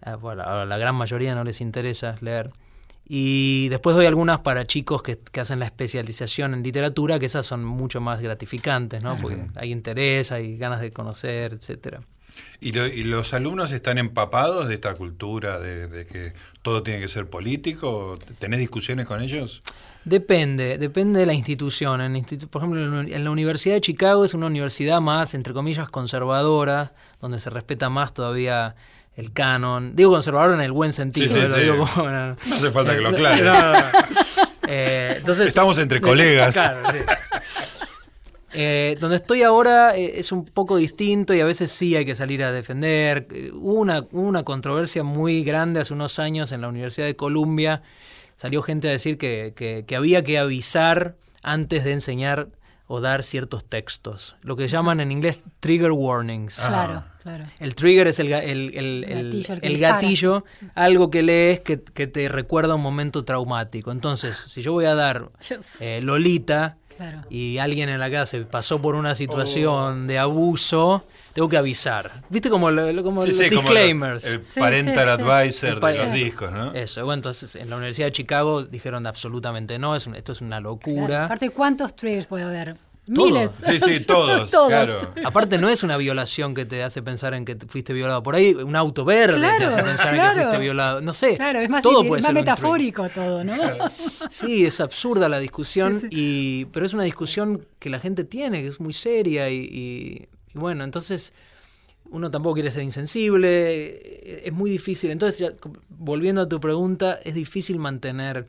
[0.00, 0.16] A,
[0.64, 2.52] la gran mayoría no les interesa leer.
[3.06, 7.44] Y después doy algunas para chicos que, que hacen la especialización en literatura, que esas
[7.44, 9.18] son mucho más gratificantes, ¿no?
[9.18, 12.00] Porque hay interés, hay ganas de conocer, etcétera.
[12.60, 17.00] ¿Y, lo- y los alumnos están empapados de esta cultura de, de que todo tiene
[17.00, 18.18] que ser político?
[18.38, 19.62] ¿Tenés discusiones con ellos?
[20.04, 22.00] Depende, depende de la institución.
[22.00, 25.88] En institu- por ejemplo, en la- Universidad de Chicago es una universidad más, entre comillas,
[25.88, 28.74] conservadora, donde se respeta más todavía
[29.16, 29.94] el canon.
[29.96, 31.26] Digo conservador en el buen sentido.
[31.28, 31.48] Sí, sí, ¿eh?
[31.48, 31.62] Lo sí.
[31.62, 33.44] digo como- no, No hace falta que lo aclares.
[33.44, 33.72] no.
[34.68, 36.54] Eh, entonces, Estamos entre colegas.
[36.54, 36.92] Claro.
[38.52, 42.14] Eh, donde estoy ahora eh, es un poco distinto y a veces sí hay que
[42.14, 43.28] salir a defender.
[43.32, 47.82] Eh, Hubo una, una controversia muy grande hace unos años en la Universidad de Columbia.
[48.36, 52.48] Salió gente a decir que, que- que había que avisar antes de enseñar
[52.86, 54.34] o dar ciertos textos.
[54.42, 56.58] Lo que llaman en inglés trigger warnings.
[56.66, 57.44] Claro, claro.
[57.60, 59.94] El trigger es el, el- el- el- Gatillo, el que el dispara.
[59.94, 63.92] gatillo, algo que lees que, que te recuerda un momento traumático.
[63.92, 65.30] Entonces, si yo voy a dar
[65.78, 67.22] eh, Lolita Claro.
[67.30, 72.10] y alguien en la casa pasó por una situación de abuso, tengo que avisar.
[72.28, 74.26] ¿Viste como, lo- como Sí, los sí, como disclaimers?
[74.34, 76.72] el Sí, parental advisor El pa- de los discos, ¿no?
[76.74, 80.40] Eso, bueno, entonces en la Universidad de Chicago dijeron absolutamente no, es un- esto es
[80.42, 80.70] una Claro.
[80.70, 81.24] locura.
[81.24, 82.76] Aparte, ¿cuántos triggers puede haber?
[83.14, 83.28] Todos.
[83.32, 83.50] Miles.
[83.64, 84.68] Sí, sí, todos, Todos.
[84.68, 84.98] claro.
[85.24, 88.22] Aparte no es una violación que te hace pensar en que te fuiste violado.
[88.22, 91.00] Por ahí un auto verde te hace pensar en que fuiste violado.
[91.00, 91.36] No sé.
[91.36, 93.54] Claro, es más, todo puede más ser metafórico todo, ¿no?
[94.28, 96.08] Sí, es absurda la discusión, Sí, sí.
[96.12, 100.28] Y, pero es una discusión que la gente tiene, que es muy seria y, y-
[100.54, 101.32] y bueno, entonces
[102.10, 103.48] uno tampoco quiere ser insensible,
[103.86, 105.10] eh, es muy difícil.
[105.10, 105.52] Entonces, ya,
[105.88, 108.46] volviendo a tu pregunta, es difícil mantener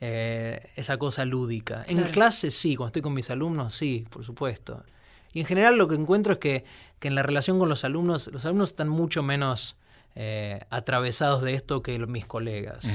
[0.00, 1.84] eh, esa cosa lúdica.
[1.88, 2.12] En Claro.
[2.12, 4.82] clase sí, cuando estoy con mis alumnos sí, por supuesto.
[5.32, 6.64] Y en general lo que encuentro es que,
[6.98, 9.76] que en la relación con los alumnos, los alumnos están mucho menos
[10.14, 12.86] eh, atravesados de esto que mis colegas.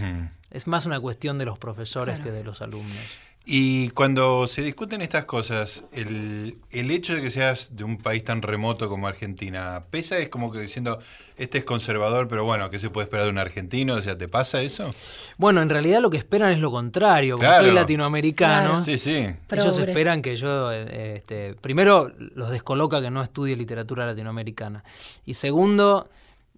[0.50, 2.24] Es más una cuestión de los profesores Claro.
[2.32, 2.98] que de los alumnos.
[3.44, 8.24] Y cuando se discuten estas cosas, el, el hecho de que seas de un país
[8.24, 10.20] tan remoto como Argentina, ¿pesa?
[10.20, 11.00] Es como que diciendo,
[11.38, 13.96] este es conservador, pero bueno, ¿qué se puede esperar de un argentino?
[13.96, 14.94] O sea, ¿te pasa eso?
[15.38, 17.38] Bueno, en realidad lo que esperan es lo contrario.
[17.38, 17.66] Como Claro.
[17.66, 18.80] soy latinoamericano, Claro.
[18.80, 19.28] Sí, sí.
[19.52, 24.84] ellos esperan que yo, este, primero, los descoloca que no estudie literatura latinoamericana.
[25.26, 26.08] Y segundo,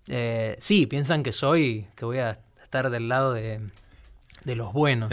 [0.10, 3.62] eh, sí, piensan que soy, que voy a estar del lado de,
[4.46, 5.12] de los buenos.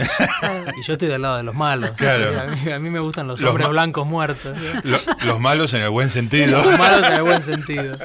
[0.77, 1.91] y yo estoy del lado de los malos.
[1.91, 2.39] Claro.
[2.39, 4.57] A mí, a mí me gustan los, Los hombres blancos muertos.
[4.83, 6.63] Lo- los malos en el buen sentido.
[6.63, 7.97] Los malos en el buen sentido.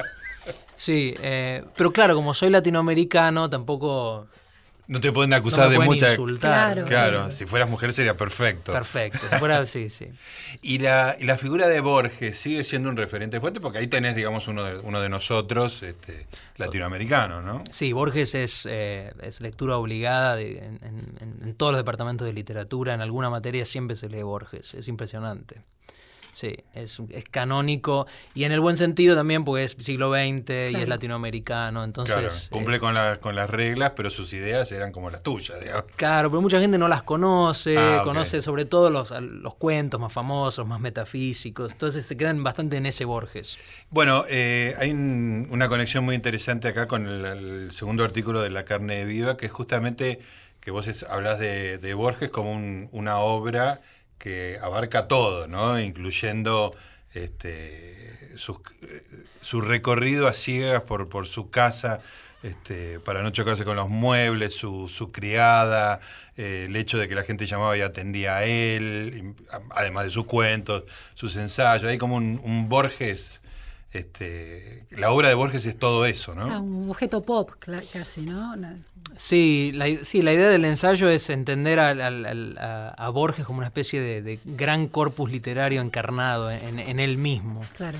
[0.75, 4.27] Sí, eh, pero claro, como soy latinoamericano, tampoco
[4.87, 6.09] No te pueden no acusar me de pueden mucha...
[6.09, 6.73] insultar.
[6.73, 6.87] Claro.
[6.87, 8.71] Claro, si fueras mujer sería perfecto.
[8.71, 9.19] Perfecto.
[9.29, 10.07] Si fuera, sí, sí.
[10.61, 14.15] Y la, y la figura de Borges sigue siendo un referente fuerte porque ahí tenés,
[14.15, 17.63] digamos, uno de, uno de nosotros, este, latinoamericano, ¿no?
[17.69, 22.33] Sí, Borges es, eh, es lectura obligada de- en, en- en todos los departamentos de
[22.33, 22.93] literatura.
[22.93, 24.73] En alguna materia siempre se lee Borges.
[24.73, 25.61] Es impresionante.
[26.37, 30.75] Sí, es, es canónico y en el buen sentido también porque es siglo XX y
[30.75, 31.83] es latinoamericano.
[31.83, 35.23] Entonces, claro, cumple eh, con, la- con las reglas, pero sus ideas eran como las
[35.23, 35.89] tuyas, digamos.
[35.95, 40.13] Claro, pero mucha gente no las conoce, Ah, conoce sobre todo los, los cuentos más
[40.13, 43.57] famosos, más metafísicos, entonces se quedan bastante en ese Borges.
[43.89, 48.51] Bueno, eh, hay un- una conexión muy interesante acá con el, el segundo artículo de
[48.51, 50.19] La carne viva, que es justamente
[50.59, 53.81] que vos es- hablas de, de Borges como un- una obra
[54.17, 55.79] que abarca todo, ¿no?
[55.79, 56.75] Incluyendo
[57.13, 62.01] este, su recorrido a ciegas por, por su casa.
[62.43, 65.99] Este, para no chocarse con los muebles, su, su criada,
[66.37, 69.33] eh, el hecho de que la gente llamaba y atendía a él,
[69.71, 70.83] además de sus cuentos,
[71.15, 71.89] sus ensayos.
[71.89, 73.41] Hay como un, un Borges,
[73.91, 76.43] este, la obra de Borges es todo eso, ¿no?
[76.43, 77.51] Ah, un objeto pop,
[77.91, 78.55] casi, ¿no?
[79.15, 83.67] Sí la, sí, la idea del ensayo es entender al- a, a Borges como una
[83.67, 87.61] especie de, de gran corpus literario encarnado en, en él mismo.
[87.75, 87.97] Claro.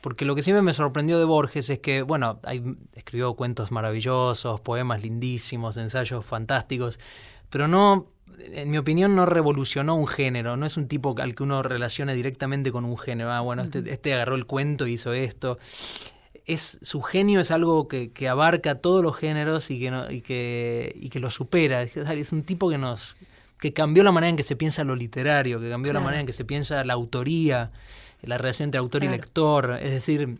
[0.00, 2.62] Porque lo que siempre me sorprendió de Borges es que, bueno, hay-
[2.94, 7.00] escribió cuentos maravillosos, poemas lindísimos, ensayos fantásticos,
[7.48, 10.56] pero no, en mi opinión, no revolucionó un género.
[10.56, 13.32] No es un tipo al que uno relacione directamente con un género.
[13.32, 15.58] Ah, bueno, este, este agarró el cuento y hizo esto.
[16.46, 20.20] Es, su genio es algo que, que abarca todos los géneros y que, no- y
[20.20, 21.82] que, y que lo supera.
[21.82, 23.16] Es, un tipo que nos
[23.58, 26.26] que cambió la manera en que se piensa lo literario, que cambió la manera en
[26.26, 27.70] que se piensa la autoría,
[28.22, 29.14] la relación entre autor Claro.
[29.14, 29.78] y lector.
[29.80, 30.38] Es decir,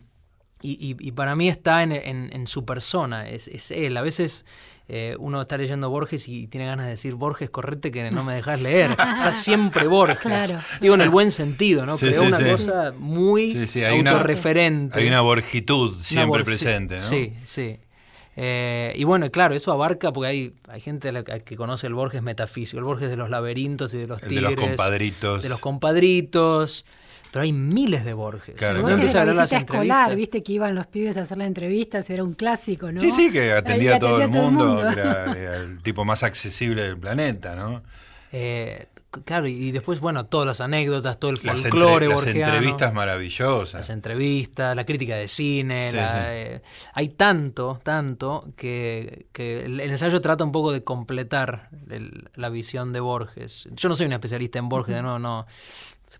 [0.65, 3.95] y, y- y para mí está en, en- en su persona, es, es él.
[3.97, 4.45] A veces
[4.87, 8.33] eh, uno está leyendo Borges y tiene ganas de decir, Borges, correte que no me
[8.35, 8.91] dejas leer.
[8.91, 10.19] Está siempre Borges.
[10.19, 10.59] Claro.
[10.81, 11.97] Digo en el buen sentido, ¿no?
[11.97, 12.43] Sí, Creó sí, una sí.
[12.45, 14.99] cosa muy Sí, sí, hay una- autorreferente.
[14.99, 17.01] Hay una borgitud Una siempre Borges, presente, ¿no?
[17.01, 17.79] Sí, sí.
[18.37, 21.09] Eh, y bueno, claro, eso abarca, porque hay, hay gente
[21.45, 24.35] que conoce el Borges metafísico, el Borges de los laberintos y de los tigres.
[24.35, 25.41] de los compadritos.
[25.43, 26.85] De los compadritos.
[27.35, 28.55] Pero hay miles de Borges.
[28.55, 32.09] Claro, Borges empieza a las escolar, viste que iban los pibes a hacer las entrevistas,
[32.09, 33.01] era un clásico, ¿no?
[33.01, 37.53] Sí, sí, que atendía, a todo, el mundo, era, el tipo más accesible del planeta,
[37.53, 37.83] ¿no?
[38.31, 38.87] Eh,
[39.25, 43.73] claro, y después, bueno, todas las anécdotas, todo el folclore Las entrevistas maravillosas.
[43.81, 45.91] Las entrevistas, la crítica de cine.
[45.93, 46.61] Eh,
[46.93, 51.67] hay tanto, tanto, que, el, ensayo trata un poco de completar
[52.35, 53.67] la visión de Borges.
[53.73, 55.45] Yo no soy un especialista en Borges, no, no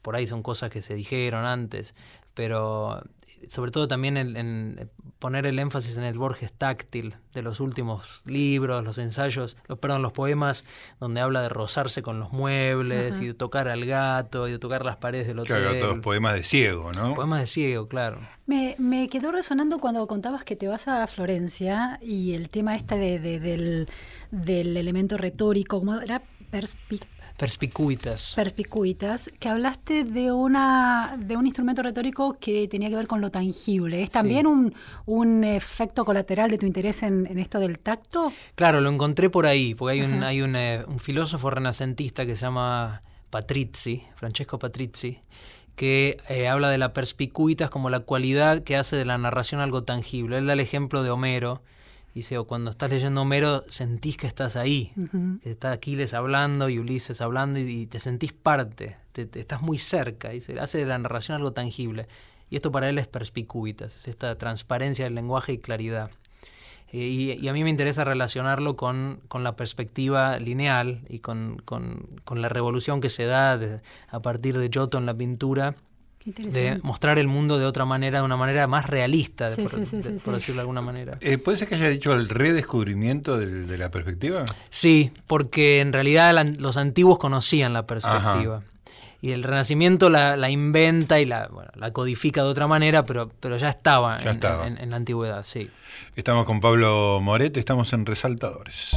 [0.02, 1.96] por ahí son cosas que se dijeron antes,
[2.34, 3.02] pero
[3.50, 4.90] sobre todo también en,
[5.20, 10.02] poner el énfasis en el Borges táctil de los últimos libros, los ensayos, los, perdón,
[10.02, 10.66] los poemas
[11.00, 14.86] donde habla de rozarse con los muebles y de tocar al gato y de tocar
[14.86, 15.62] las paredes del hotel.
[15.62, 17.14] Claro, todos poemas de ciego, ¿no?
[17.14, 18.20] Poemas de ciego, claro.
[18.46, 22.98] Me, me, quedó resonando cuando contabas que te vas a Florencia y el tema este
[22.98, 23.90] de, del,
[24.32, 26.22] del elemento retórico, ¿cómo era?
[26.52, 27.08] Perspic
[27.38, 28.34] Perspicuitas.
[28.34, 33.30] Perspicuitas, que hablaste de una de un instrumento retórico que tenía que ver con lo
[33.30, 34.04] tangible.
[34.04, 34.74] ¿Es también un,
[35.06, 38.32] un, efecto colateral de tu interés en, esto del tacto?
[38.56, 42.38] Claro, lo encontré por ahí, porque hay un, hay un, eh, un filósofo renacentista que
[42.38, 45.20] se llama Patrizzi, Francesco Patrizzi,
[45.76, 49.84] que eh, habla de la perspicuitas como la cualidad que hace de la narración algo
[49.84, 50.38] tangible.
[50.38, 51.62] Él da el ejemplo de Homero,
[52.16, 54.94] Dice, o cuando estás leyendo Homero, sentís que estás ahí,
[55.44, 60.30] que está Aquiles hablando y Ulises hablando y, te sentís parte, te, estás muy cerca,
[60.30, 62.08] dice, hace de la narración algo tangible.
[62.50, 66.10] Y esto para él es perspicuitas, es esta transparencia del lenguaje y claridad.
[66.94, 71.62] Eh, y, a mí me interesa relacionarlo con, la perspectiva lineal y con,
[72.34, 73.60] la revolución que se da
[74.08, 75.76] a partir de Giotto en la pintura
[76.26, 80.60] de mostrar el mundo de otra manera, de una manera más realista, por, decirlo de
[80.60, 81.18] alguna manera.
[81.22, 84.46] Eh, ¿Puede ser que haya dicho el redescubrimiento de, la perspectiva?
[84.70, 88.64] Sí, porque en realidad los antiguos conocían la perspectiva.
[89.22, 93.70] Y el Renacimiento la, inventa y la, la, codifica de otra manera, pero, pero ya
[93.70, 95.70] estaba, en, en la antigüedad, sí.
[96.16, 98.96] Estamos con Pablo Moret, estamos en Resaltadores.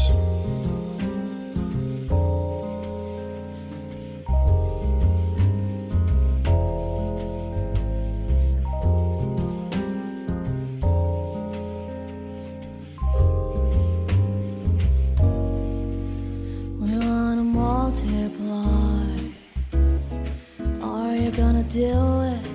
[21.78, 22.46] Do it.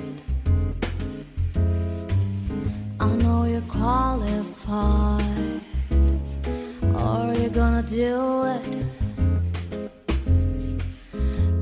[2.99, 5.61] I know you're qualified.
[6.93, 8.67] Are you gonna do it?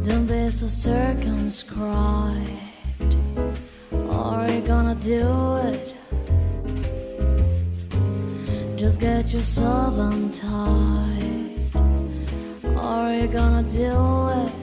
[0.01, 2.49] Don't be so circumscribed.
[4.09, 5.93] Are you gonna do it?
[8.75, 11.59] Just get yourself untied.
[12.75, 14.60] Are you gonna do it?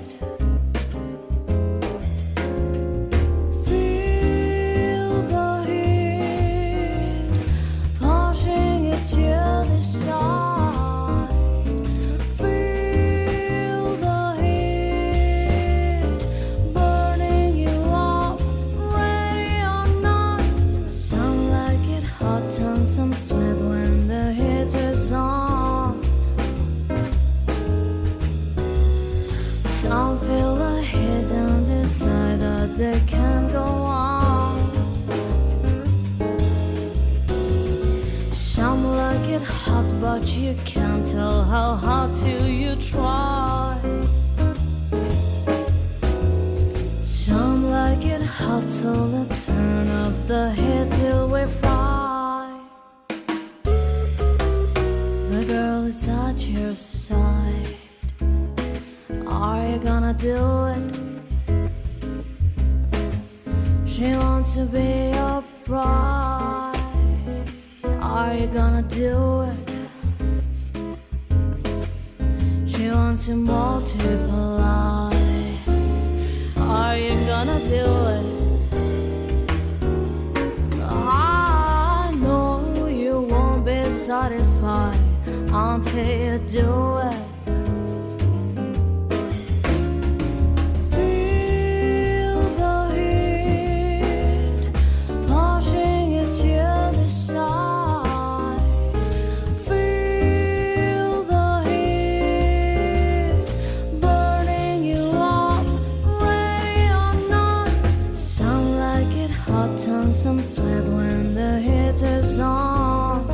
[110.19, 113.25] some sweat when the heat is on.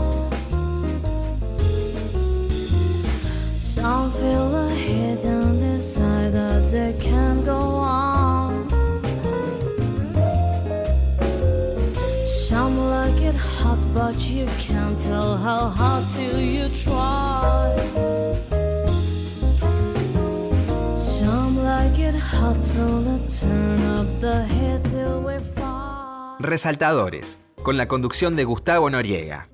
[3.57, 8.69] Some feel a hit the side that they can't go on.
[12.27, 17.75] Some like it hot, but you can't tell how hot till you try.
[20.99, 24.64] Some like it hot, so let's turn up the heat.
[26.45, 29.49] Resaltadores, con la conducción de Gustavo Noriega.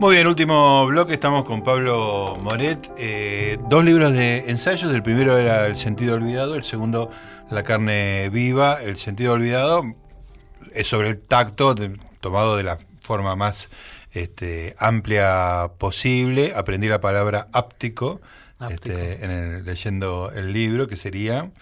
[0.00, 2.92] Muy bien, último bloque, estamos con Pablo Moret.
[2.98, 7.08] Eh, dos libros de ensayos, el primero era El sentido olvidado, el segundo
[7.50, 8.82] La carne viva.
[8.82, 9.84] El sentido olvidado
[10.74, 13.68] es sobre el tacto, de- tomado de la forma más
[14.12, 16.52] este, amplia posible.
[16.56, 18.20] Aprendí la palabra áptico,
[18.58, 18.88] Áptico.
[18.96, 21.52] este, en el- leyendo el libro, que sería...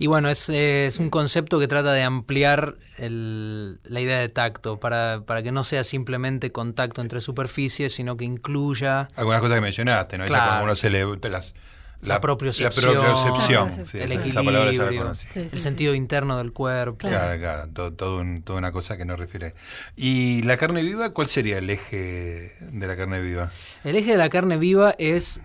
[0.00, 4.28] Y bueno, es, eh, es un concepto que trata de ampliar el- la idea de
[4.28, 9.56] tacto para, para que no sea simplemente contacto entre superficies, sino que incluya Algunas cosas
[9.56, 10.24] que mencionaste, ¿no?
[10.24, 10.46] Esa Claro.
[10.50, 11.04] cuando uno se le...
[11.30, 11.54] Las,
[12.02, 12.94] La propiocepción.
[12.94, 15.26] La propiocepción, Claro, sí, el esa- esa palabra ya la equilibrio, conocí.
[15.26, 15.58] Sí, sí, el sí.
[15.58, 17.08] sentido interno del cuerpo.
[17.08, 19.54] Claro, claro, todo, todo un- toda una cosa que no refiere.
[19.96, 21.10] ¿Y la carne viva?
[21.10, 23.50] ¿Cuál sería el eje de la carne viva?
[23.82, 25.40] El eje de la carne viva es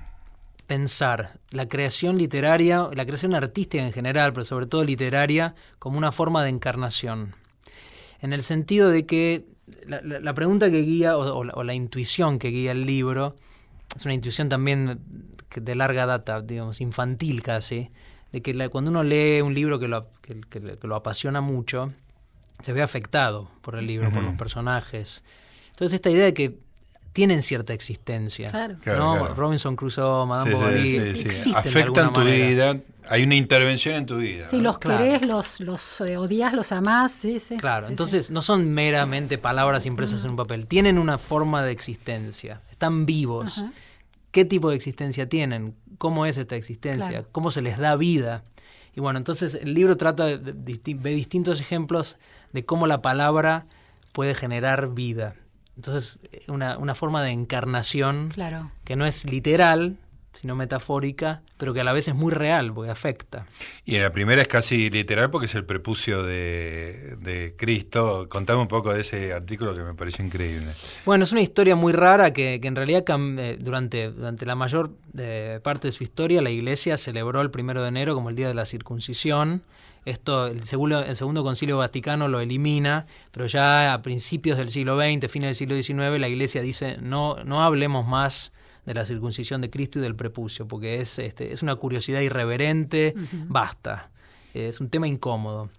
[0.68, 6.12] pensar la creación literaria, la creación artística en general, pero sobre todo literaria, como una
[6.12, 7.36] forma de encarnación.
[8.22, 9.46] En el sentido de que
[9.86, 12.86] la, la- la pregunta que guía, o, o la, o la intuición que guía el
[12.86, 13.36] libro,
[13.96, 15.00] es una intuición también
[15.56, 17.90] de larga data, digamos, infantil casi,
[18.32, 21.94] de que cuando uno lee un libro que lo, que- que- que lo apasiona mucho,
[22.62, 25.24] se ve afectado por el libro, por los personajes.
[25.72, 26.58] Entonces esta idea de que
[27.14, 28.50] tienen cierta existencia.
[28.50, 28.76] Claro.
[28.82, 29.18] Claro, ¿no?
[29.20, 29.36] claro.
[29.36, 31.54] Robinson Crusoe, Madame Sí, Bovary, sí, sí.
[31.56, 32.48] Afectan tu manera.
[32.48, 34.48] vida, hay una intervención en tu vida.
[34.48, 34.64] Si ¿no?
[34.64, 35.04] los Claro.
[35.04, 37.58] querés, los, los eh, odias, los amás, sí, sí.
[37.58, 41.72] Claro, sí, entonces no son meramente palabras impresas en un papel, tienen una forma de
[41.72, 43.64] existencia, están vivos.
[44.32, 45.76] ¿Qué tipo de existencia tienen?
[46.00, 47.10] ¿Cómo es esta existencia?
[47.10, 47.28] Claro.
[47.32, 48.44] ¿Cómo se les da vida?
[48.96, 52.18] Y bueno, entonces el libro trata de, de distintos ejemplos
[52.52, 53.68] de cómo la palabra
[54.12, 55.36] puede generar vida.
[55.76, 58.30] Entonces, una, una forma de encarnación.
[58.30, 58.72] Claro.
[58.84, 59.98] que no es literal,
[60.34, 63.46] sino metafórica, pero que a la vez es muy real, porque afecta.
[63.86, 68.28] Y en la primera es casi literal porque es el prepucio de, de Cristo.
[68.30, 70.72] Contame un poco de ese artículo que me pareció increíble.
[71.06, 74.92] Bueno, es una historia muy rara que, que en realidad eh, durante, durante la mayor
[75.18, 78.48] eh, parte de su historia la iglesia celebró el primero de enero como el día
[78.48, 79.62] de la circuncisión.
[80.06, 84.98] Esto, el segundo, el segundo concilio vaticano lo elimina, pero ya a principios del siglo
[84.98, 88.52] XX, fines del siglo XIX, la iglesia dice no, no hablemos más
[88.86, 93.14] de la circuncisión de Cristo y del prepucio, porque es, este, es una curiosidad irreverente,
[93.48, 94.10] basta.
[94.54, 95.70] Es un tema incómodo.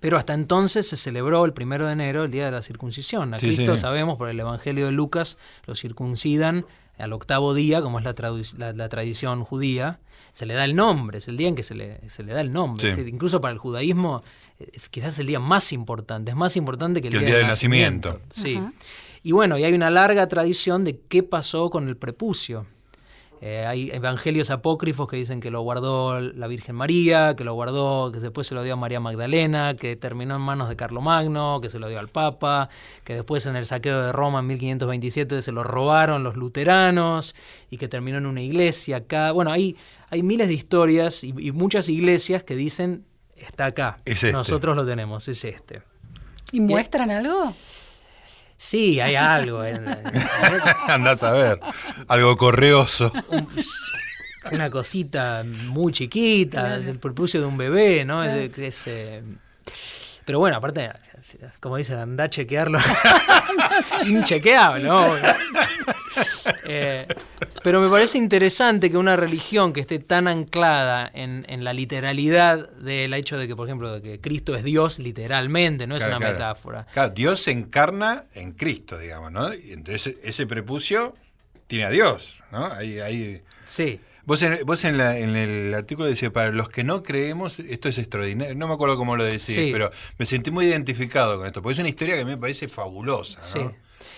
[0.00, 3.32] Pero hasta entonces se celebró el primero de enero, el día de la circuncisión.
[3.32, 3.80] A Sí, Cristo, sí.
[3.80, 6.66] sabemos, por el Evangelio de Lucas, lo circuncidan
[6.98, 8.14] al octavo día, como es la,
[8.58, 10.00] la- la tradición judía.
[10.32, 12.40] Se le da el nombre, es el día en que se le, se le da
[12.40, 12.80] el nombre.
[12.80, 12.88] Sí.
[12.88, 14.22] Es decir, incluso para el judaísmo
[14.58, 17.42] es quizás el día más importante, es más importante que el, Que el día, del
[17.44, 18.20] del nacimiento.
[18.30, 18.60] Sí.
[19.22, 22.66] Y bueno, y hay una larga tradición de qué pasó con el prepucio.
[23.46, 28.10] Eh, hay evangelios apócrifos que dicen que lo guardó la Virgen María, que lo guardó,
[28.10, 31.68] que después se lo dio a María Magdalena, que terminó en manos de Carlomagno, que
[31.68, 32.70] se lo dio al Papa,
[33.04, 37.34] que después en el saqueo de Roma en 1527 se lo robaron los luteranos
[37.68, 39.30] y que terminó en una iglesia acá.
[39.32, 39.76] Bueno, hay,
[40.08, 43.04] hay miles de historias y, y muchas iglesias que dicen
[43.36, 43.98] está acá.
[44.06, 44.32] Es este.
[44.32, 45.82] Nosotros lo tenemos, es este.
[46.50, 47.52] ¿Y muestran algo?
[48.64, 49.62] Sí, hay algo.
[49.62, 49.86] en-
[50.88, 51.60] Andás a ver.
[52.08, 53.12] Algo correoso.
[54.50, 58.24] una cosita muy chiquita, es el prepucio de un bebé, ¿no?
[58.24, 59.22] Es eh,
[60.24, 60.90] pero bueno, aparte,
[61.60, 62.78] como dicen, anda a chequearlo.
[64.06, 65.04] Inchequeable, ¿no?
[66.66, 67.06] Eh,
[67.64, 72.68] pero me parece interesante que una religión que esté tan anclada en, en la literalidad
[72.74, 76.18] del hecho de que, por ejemplo, de que Cristo es Dios literalmente, no es Claro,
[76.18, 76.34] una claro.
[76.34, 76.86] metáfora.
[76.92, 79.52] Claro, Dios se encarna en Cristo, digamos, ¿no?
[79.54, 81.14] Y entonces ese prepucio
[81.66, 82.66] tiene a Dios, ¿no?
[82.66, 83.40] Ahí, ahí.
[83.64, 83.98] Sí.
[84.26, 87.88] Vos, en, vos en, la- en el artículo decía, para los que no creemos, esto
[87.88, 88.54] es extraordinario.
[88.54, 89.70] No me acuerdo cómo lo decís, Sí.
[89.72, 92.36] pero me sentí muy identificado con esto, porque es una historia que a mí me
[92.38, 93.46] parece fabulosa, ¿no?
[93.46, 93.60] Sí.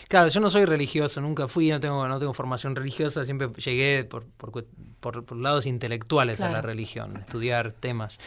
[0.09, 4.05] Claro, yo no soy religioso, nunca fui, no tengo, no tengo formación religiosa, siempre llegué
[4.05, 4.53] por, por,
[5.01, 8.19] por- por lados intelectuales a la religión, estudiar temas.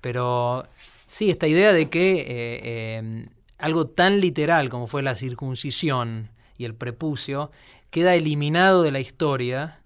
[0.00, 0.66] Pero
[1.06, 3.28] sí, esta idea de que eh, eh,
[3.58, 7.50] algo tan literal como fue la circuncisión y el prepucio
[7.90, 9.80] queda eliminado de la historia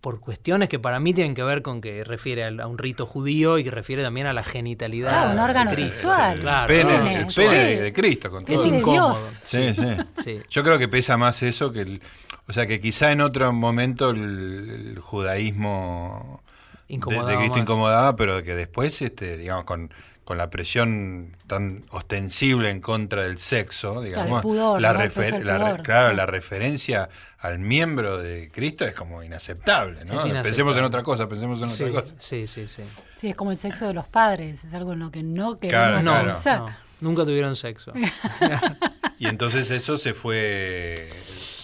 [0.00, 3.04] por cuestiones que para mí tienen que ver con que refiere al- a un rito
[3.04, 5.28] judío y que refiere también a la genitalidad.
[5.28, 5.94] Ah, un órgano de Cristo.
[5.94, 6.34] sexual.
[6.34, 7.46] El Claro, pene, órgano el sexual.
[7.48, 7.82] pene Sí.
[7.82, 8.70] de, Cristo, con Es todo.
[8.70, 9.14] de incómodo.
[9.16, 9.82] Sí, sí.
[10.22, 10.40] Sí.
[10.48, 12.00] Yo creo que pesa más eso que el.
[12.46, 16.42] O sea, que quizá en otro momento el, el judaísmo
[16.88, 17.20] de, Cristo
[17.50, 17.58] más.
[17.58, 19.92] incomodaba, pero que después, este, digamos, con,
[20.28, 26.10] con la presión tan ostensible en contra del sexo, digamos, pudor, la, la pudor, claro,
[26.10, 26.16] sí.
[26.16, 27.08] la referencia
[27.38, 30.12] al miembro de Cristo es como inaceptable, ¿no?
[30.12, 30.42] Inaceptable.
[30.42, 32.14] Pensemos en otra cosa, pensemos en Sí, otra cosa.
[32.18, 32.82] sí, sí, sí.
[33.16, 35.94] Sí, es como el sexo de los padres, es algo en lo que no Claro,
[35.94, 36.26] queremos claro.
[36.30, 36.60] pensar.
[36.60, 37.94] no, nunca tuvieron sexo.
[39.20, 41.08] Y entonces eso se fue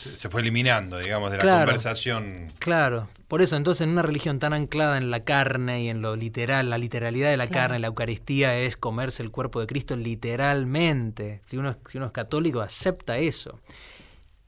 [0.03, 1.59] se se fue eliminando, digamos, de la Claro.
[1.67, 2.51] conversación.
[2.59, 6.17] Claro, por eso entonces en una religión tan anclada en la carne y en lo
[6.17, 7.69] literal, la literalidad de la Claro.
[7.69, 11.41] carne, la Eucaristía es comerse el cuerpo de Cristo literalmente.
[11.47, 13.61] Si uno, si uno es católico, acepta eso.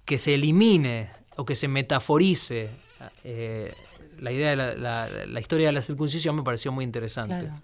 [0.04, 2.70] Que se elimine o que se metaforice
[3.24, 3.72] eh,
[4.18, 7.38] la idea de la, la- la historia de la circuncisión me pareció muy interesante.
[7.40, 7.60] Claro.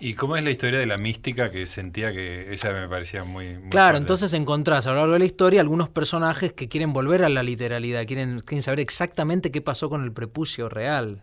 [0.00, 3.58] ¿Y cómo es la historia de la mística que sentía que esa me parecía muy,
[3.58, 3.98] muy Claro, fuerte?
[3.98, 7.42] entonces encontrás a lo largo de la historia algunos personajes que quieren volver a la
[7.42, 11.20] literalidad, quieren, quieren saber exactamente qué pasó con el prepucio real.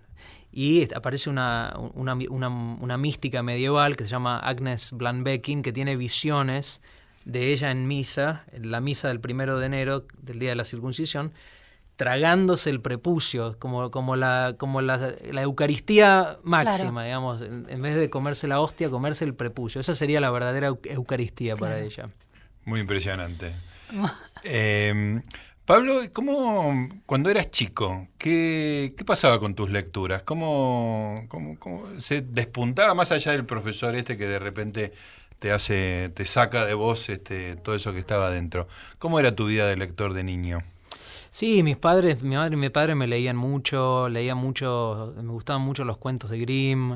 [0.52, 5.96] Y aparece una, una, una- una mística medieval que se llama Agnes Blanbeckin, que tiene
[5.96, 6.82] visiones
[7.26, 10.66] de ella en misa, en la misa del primero de enero, del día de la
[10.66, 11.34] circuncisión,
[11.96, 17.96] tragándose el prepucio, como, como, la, como la, la Eucaristía máxima, digamos, en, en vez
[17.96, 19.80] de comerse la hostia, comerse el prepucio.
[19.82, 22.10] Esa sería la verdadera eu- Eucaristía para ella.
[22.66, 23.54] Muy impresionante.
[24.46, 25.22] Eh,
[25.66, 30.24] Pablo, ¿cómo, cuando eras chico, qué, qué pasaba con tus lecturas?
[30.24, 34.92] ¿Cómo, cómo- cómo se despuntaba más allá del profesor este que de repente
[35.40, 38.68] te hace, te saca de vos este, todo eso que estaba dentro?
[39.00, 40.64] ¿Cómo era tu vida de lector de niño?
[41.36, 45.64] Sí, mis padres, mi madre y mi padre me leían mucho, leían mucho, me gustaban
[45.64, 46.92] mucho los cuentos de Grimm,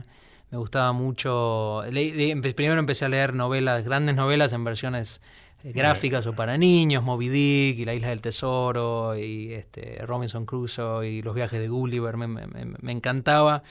[0.52, 5.22] me gustaba mucho, leí- empe- primero empecé a leer novelas, grandes novelas en versiones
[5.64, 10.46] eh, gráficas o para niños, Moby Dick y La Isla del Tesoro y este, Robinson
[10.46, 13.64] Crusoe y Los viajes de Gulliver, me, me- me- me encantaba,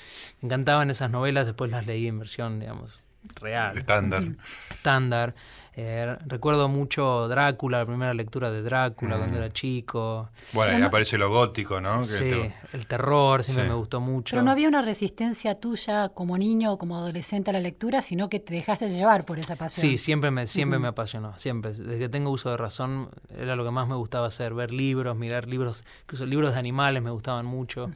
[0.43, 3.05] me encantaban esas novelas, después las leí en versión, digamos,
[3.41, 4.25] real Estándar.
[4.71, 5.35] estándar.
[5.79, 10.31] Eh, recuerdo mucho Drácula, la primera lectura de Drácula cuando era chico.
[10.55, 11.99] Bueno, ahí no- aparece lo gótico, ¿no?
[11.99, 13.68] Que Sí, te- el terror siempre Sí.
[13.68, 14.31] me gustó mucho.
[14.37, 18.31] Pero no había una resistencia tuya como niño o como adolescente a la lectura, sino
[18.31, 19.83] que te dejaste llevar por esa pasión.
[19.91, 21.72] Sí, siempre me, siempre me apasionó, siempre.
[21.72, 25.14] Desde que tengo uso de razón era lo que más me gustaba hacer, ver libros,
[25.14, 27.91] mirar libros, incluso libros de animales me gustaban mucho.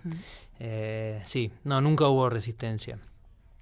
[0.58, 2.98] Eh, sí, no, nunca hubo resistencia.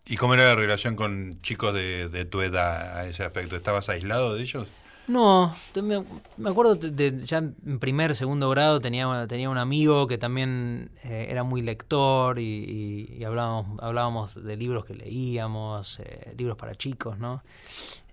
[0.09, 3.57] ¿Y cómo era la relación con chicos de, tu edad a ese aspecto?
[3.57, 4.67] ¿Estabas aislado de ellos?
[5.07, 10.91] No, me, acuerdo de, ya en primer, segundo grado tenía, tenía un amigo que también
[11.03, 17.43] eh, era muy lector y, hablábamos, de libros que leíamos, eh, libros para chicos, ¿no?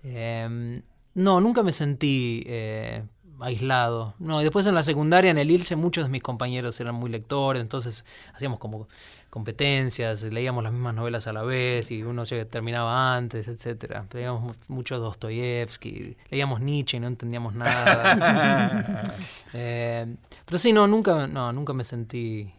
[0.04, 0.82] Eh,
[1.14, 3.02] no, nunca me sentí eh,
[3.40, 4.14] aislado.
[4.18, 7.10] No, y después en la secundaria, en el ILSE, muchos de mis compañeros eran muy
[7.10, 8.88] lectores, entonces hacíamos como
[9.30, 14.06] competencias, leíamos las mismas novelas a la vez y uno llega- terminaba antes, etcétera.
[14.12, 19.02] Leíamos mu- mucho Dostoyevsky, leíamos Nietzsche y no entendíamos nada.
[19.58, 20.06] Eh,
[20.44, 22.52] pero sí, no, nunca, no, nunca me sentí...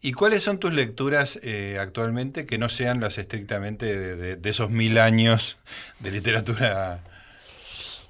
[0.00, 4.50] ¿Y cuáles son tus lecturas eh, actualmente que no sean las estrictamente de, de- de
[4.50, 5.56] esos mil años
[6.00, 7.00] de literatura?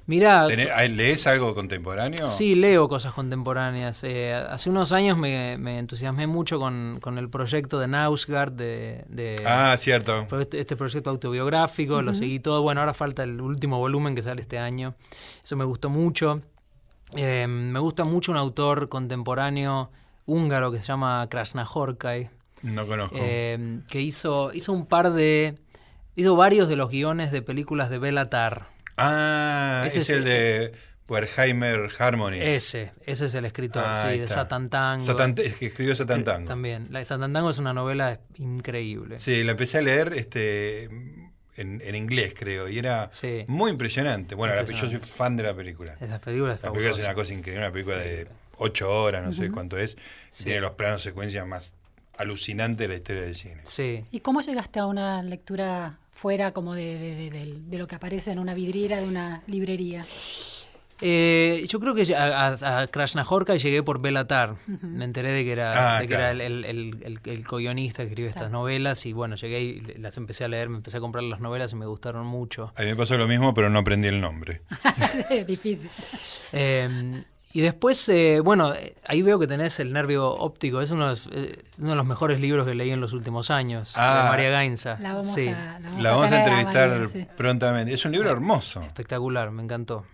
[0.08, 2.26] Mirá, ¿Tenés- hay- ¿Lees algo contemporáneo?
[2.28, 4.02] Sí, leo cosas contemporáneas.
[4.04, 9.04] Eh, hace unos años me, me entusiasmé mucho con, con el proyecto de Nausgard, de,
[9.08, 10.26] de- Ah, cierto.
[10.40, 12.62] este, este proyecto autobiográfico, lo seguí todo.
[12.62, 14.94] Bueno, ahora falta el último volumen que sale este año.
[15.44, 16.40] Eso me gustó mucho.
[17.14, 19.90] Eh, me gusta mucho un autor contemporáneo
[20.24, 22.30] húngaro que se llama Krasnahorkai,
[22.62, 23.16] No conozco.
[23.20, 25.58] eh, que hizo, hizo un par de...
[26.14, 28.68] Hizo varios de los guiones de películas de Belatar.
[28.98, 30.72] Ah, ese es el de
[31.08, 32.42] Werheimer Harmonies.
[32.46, 34.28] Ese, ese es el escritor, Ah, sí, de.
[34.28, 35.06] Satan Tango.
[35.06, 36.46] Satan- es que escribió Satan Tango.
[36.48, 36.88] También.
[36.90, 39.18] La de Satan Tango es una novela increíble.
[39.18, 43.44] Sí, la empecé a leer este, en, en inglés, creo, y era Sí.
[43.48, 44.34] muy impresionante.
[44.34, 45.96] Bueno, la- yo soy fan de la película.
[46.00, 48.28] Esa película es La película es una cosa increíble, una película de
[48.58, 49.96] ocho horas, no sé cuánto es.
[50.30, 50.44] Sí.
[50.44, 51.72] Tiene los planos secuencias más
[52.18, 53.60] alucinantes de la historia del cine.
[53.64, 54.04] Sí.
[54.10, 57.94] ¿Y cómo llegaste a una lectura fuera como de, de- de- de- de lo que
[57.94, 60.04] aparece en una vidriera de una librería?
[61.00, 62.86] Eh, yo creo que a, a,
[63.56, 64.56] llegué por Belatar.
[64.82, 66.22] Me enteré de que era, Ah, de que claro.
[66.24, 69.80] era el, el, el, el- el co-guionista que escribe estas novelas y bueno, llegué y
[69.98, 72.72] las empecé a leer, me empecé a comprar las novelas y me gustaron mucho.
[72.76, 74.62] A mí me pasó lo mismo, pero no aprendí el nombre.
[75.46, 75.88] Difícil.
[76.52, 80.80] Eh, y después, eh, bueno, eh, ahí veo que tenés El nervio óptico.
[80.82, 83.50] Es uno de los, eh, uno de los mejores libros que leí en los últimos
[83.50, 84.22] años, Ah.
[84.24, 84.98] de María Gainza.
[85.00, 87.26] La vamos Sí, a, la vamos La vamos a entrevistar María, sí.
[87.36, 87.94] prontamente.
[87.94, 88.82] Es un libro hermoso.
[88.82, 90.04] espectacular, me encantó.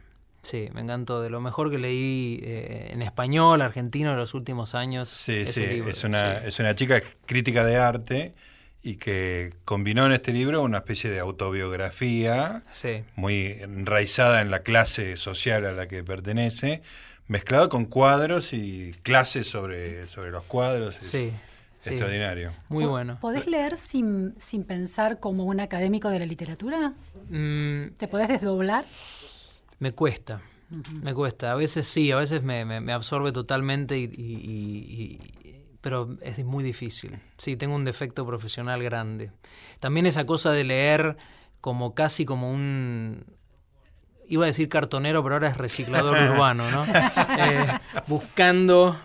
[0.42, 1.22] Sí, me encantó.
[1.22, 5.08] De lo mejor que leí eh, en español, argentino, en los últimos años.
[5.08, 6.48] Sí, ese sí, libro, es una, sí.
[6.48, 8.34] es una chica crítica de arte
[8.82, 13.02] y que combinó en este libro una especie de autobiografía Sí.
[13.16, 16.82] muy enraizada en la clase social a la que pertenece,
[17.26, 20.98] mezclado con cuadros y clases sobre, sobre los cuadros.
[20.98, 21.32] Es Sí.
[21.78, 21.90] sí.
[21.90, 22.52] extraordinario.
[22.68, 23.18] Muy bueno.
[23.20, 26.92] ¿Podés leer sin, sin pensar como un académico de la literatura?
[27.30, 28.84] Mm, ¿Te podés desdoblar?
[29.78, 30.40] Me cuesta,
[31.02, 31.52] me cuesta.
[31.52, 36.16] A veces sí, a veces me, me- me absorbe totalmente, y, y- y- y- pero
[36.22, 37.18] es muy difícil.
[37.36, 39.30] Sí, tengo un defecto profesional grande.
[39.80, 41.16] También esa cosa de leer
[41.60, 43.24] como casi como un...
[44.28, 46.84] Iba a decir cartonero, pero ahora es reciclador urbano, ¿no?
[46.84, 47.66] Eh,
[48.06, 48.98] buscando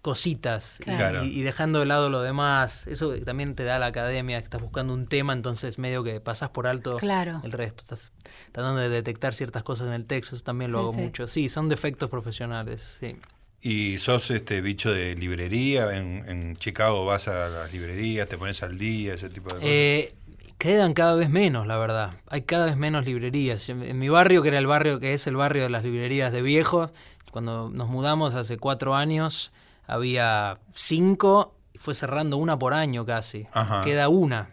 [0.00, 1.24] cositas y- Claro.
[1.24, 2.86] y, y dejando de lado lo demás.
[2.86, 6.50] Eso también te da la academia, que estás buscando un tema, entonces medio que pasás
[6.50, 7.40] por alto Claro.
[7.42, 7.82] el resto.
[7.82, 8.12] Estás
[8.52, 11.00] tratando de detectar ciertas cosas en el texto, eso también lo Sí, hago sí.
[11.00, 11.26] mucho.
[11.26, 13.16] Sí, son defectos profesionales, sí.
[13.62, 15.96] ¿Y sos este bicho de librería?
[15.96, 19.66] En, en Chicago vas a las librerías, te pones al día, ese tipo de cosas.
[19.66, 20.14] Eh,
[20.58, 22.14] quedan cada vez menos, la verdad.
[22.28, 23.68] Hay cada vez menos librerías.
[23.68, 26.42] En mi barrio, que era el barrio que es el barrio de las librerías de
[26.42, 26.92] viejos,
[27.30, 29.52] cuando nos mudamos hace cuatro años,
[29.86, 33.46] había cinco, y fue cerrando una por año casi.
[33.52, 33.80] Ajá.
[33.82, 34.50] Queda una.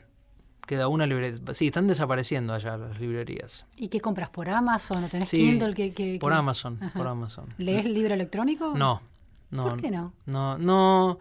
[0.67, 1.37] Queda una librería.
[1.53, 3.65] Sí, están desapareciendo allá las librerías.
[3.75, 5.73] ¿Y qué compras por Amazon o tenés Sí, Kindle?
[5.73, 6.97] Que, que- por que- Amazon, Ajá.
[6.97, 7.45] por Amazon.
[7.57, 8.73] ¿Lees libro electrónico?
[8.75, 9.01] No,
[9.49, 9.63] no.
[9.69, 10.13] ¿Por qué no?
[10.25, 11.19] No, no, no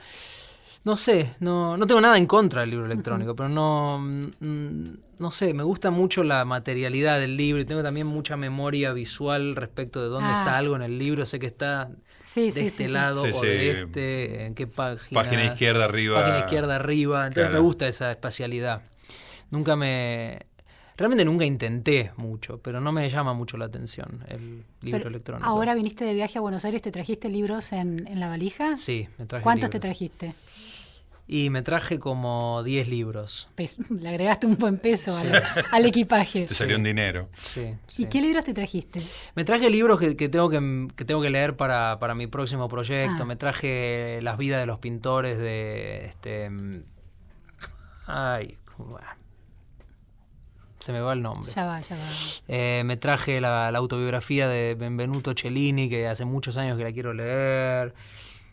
[0.97, 4.85] sé, no, no tengo nada en contra del libro electrónico, pero no, mm,
[5.18, 9.57] no sé, me gusta mucho la materialidad del libro y tengo también mucha memoria visual
[9.57, 10.39] respecto de dónde Ah.
[10.39, 13.31] está algo en el libro, sé que está Sí, de sí, este sí, lado Sí,
[13.31, 13.47] o sí.
[13.47, 15.22] de este, en qué página.
[15.22, 16.20] Página izquierda arriba.
[16.20, 17.55] Página izquierda arriba, entonces Claro.
[17.55, 18.83] me gusta esa espacialidad.
[19.51, 20.47] Nunca me...
[21.01, 25.48] Realmente nunca intenté mucho, pero no me llama mucho la atención el libro Pero electrónico.
[25.48, 28.76] Ahora viniste de viaje a Buenos Aires, ¿te trajiste libros en, en la valija?
[28.76, 30.34] Sí, me traje ¿Cuántos te trajiste?
[31.26, 33.48] Y me traje como 10 libros.
[33.55, 35.32] Pes- Le agregaste un buen peso al,
[35.72, 36.44] al equipaje.
[36.44, 37.30] Te salió un dinero.
[37.34, 39.01] Sí, ¿Y qué libros te trajiste?
[39.34, 42.68] Me traje libros que, que tengo que, que tengo que leer para, para mi próximo
[42.68, 43.22] proyecto.
[43.22, 43.26] Ah.
[43.26, 46.82] Me traje Las vidas de los pintores de este mm,
[48.07, 48.59] ay.
[50.81, 51.51] Se me va el nombre.
[51.55, 52.03] Ya va, ya va.
[52.49, 56.93] Eh, me traje la, la autobiografía de Benvenuto Cellini, que hace muchos años que la
[56.93, 57.95] quiero leer.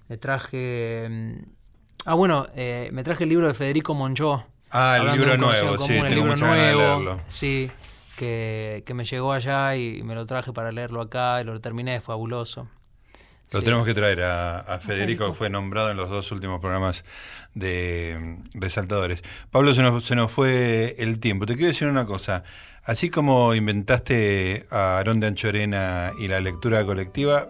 [0.07, 1.07] Me traje.
[1.09, 1.33] mm,
[2.05, 4.45] Ah, bueno, eh, me traje el libro de Federico Monchó.
[4.71, 6.55] Ah, el libro nuevo, sí, común, el libro nuevo.
[6.55, 7.19] leerlo.
[7.27, 7.69] Sí,
[8.15, 11.99] que, que me llegó allá y me lo traje para leerlo acá y lo terminé,
[11.99, 12.69] fabuloso.
[13.53, 13.65] Lo Sí.
[13.65, 17.05] tenemos que traer a, a Federico, que fue nombrado en los dos últimos programas
[17.53, 18.17] de
[18.53, 19.23] mm, Resaltadores.
[19.51, 21.45] Pablo, se nos, se nos fue el tiempo.
[21.45, 22.43] Te quiero decir una cosa.
[22.83, 27.49] Así como inventaste a Aarón de Anchorena y la lectura colectiva,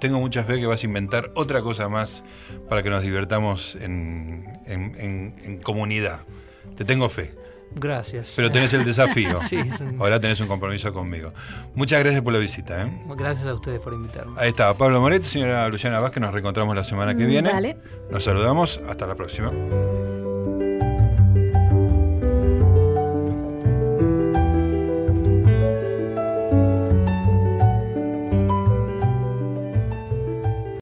[0.00, 2.24] tengo mucha fe que vas a inventar otra cosa más
[2.68, 6.20] para que nos divertamos en, en- en- en comunidad.
[6.76, 7.34] Te tengo fe.
[7.74, 8.34] Gracias.
[8.36, 9.38] Pero tenés el desafío.
[9.48, 11.32] Sí, un- Ahora tenés un compromiso conmigo.
[11.74, 12.82] Muchas gracias por la visita.
[12.82, 13.02] ¿eh?
[13.16, 14.34] Gracias a ustedes por invitarme.
[14.38, 17.48] Ahí está, Pablo Moret, señora Luciana Vázquez, nos reencontramos la semana que Mm, viene.
[17.50, 17.76] dale.
[18.10, 19.50] Nos saludamos, hasta la próxima.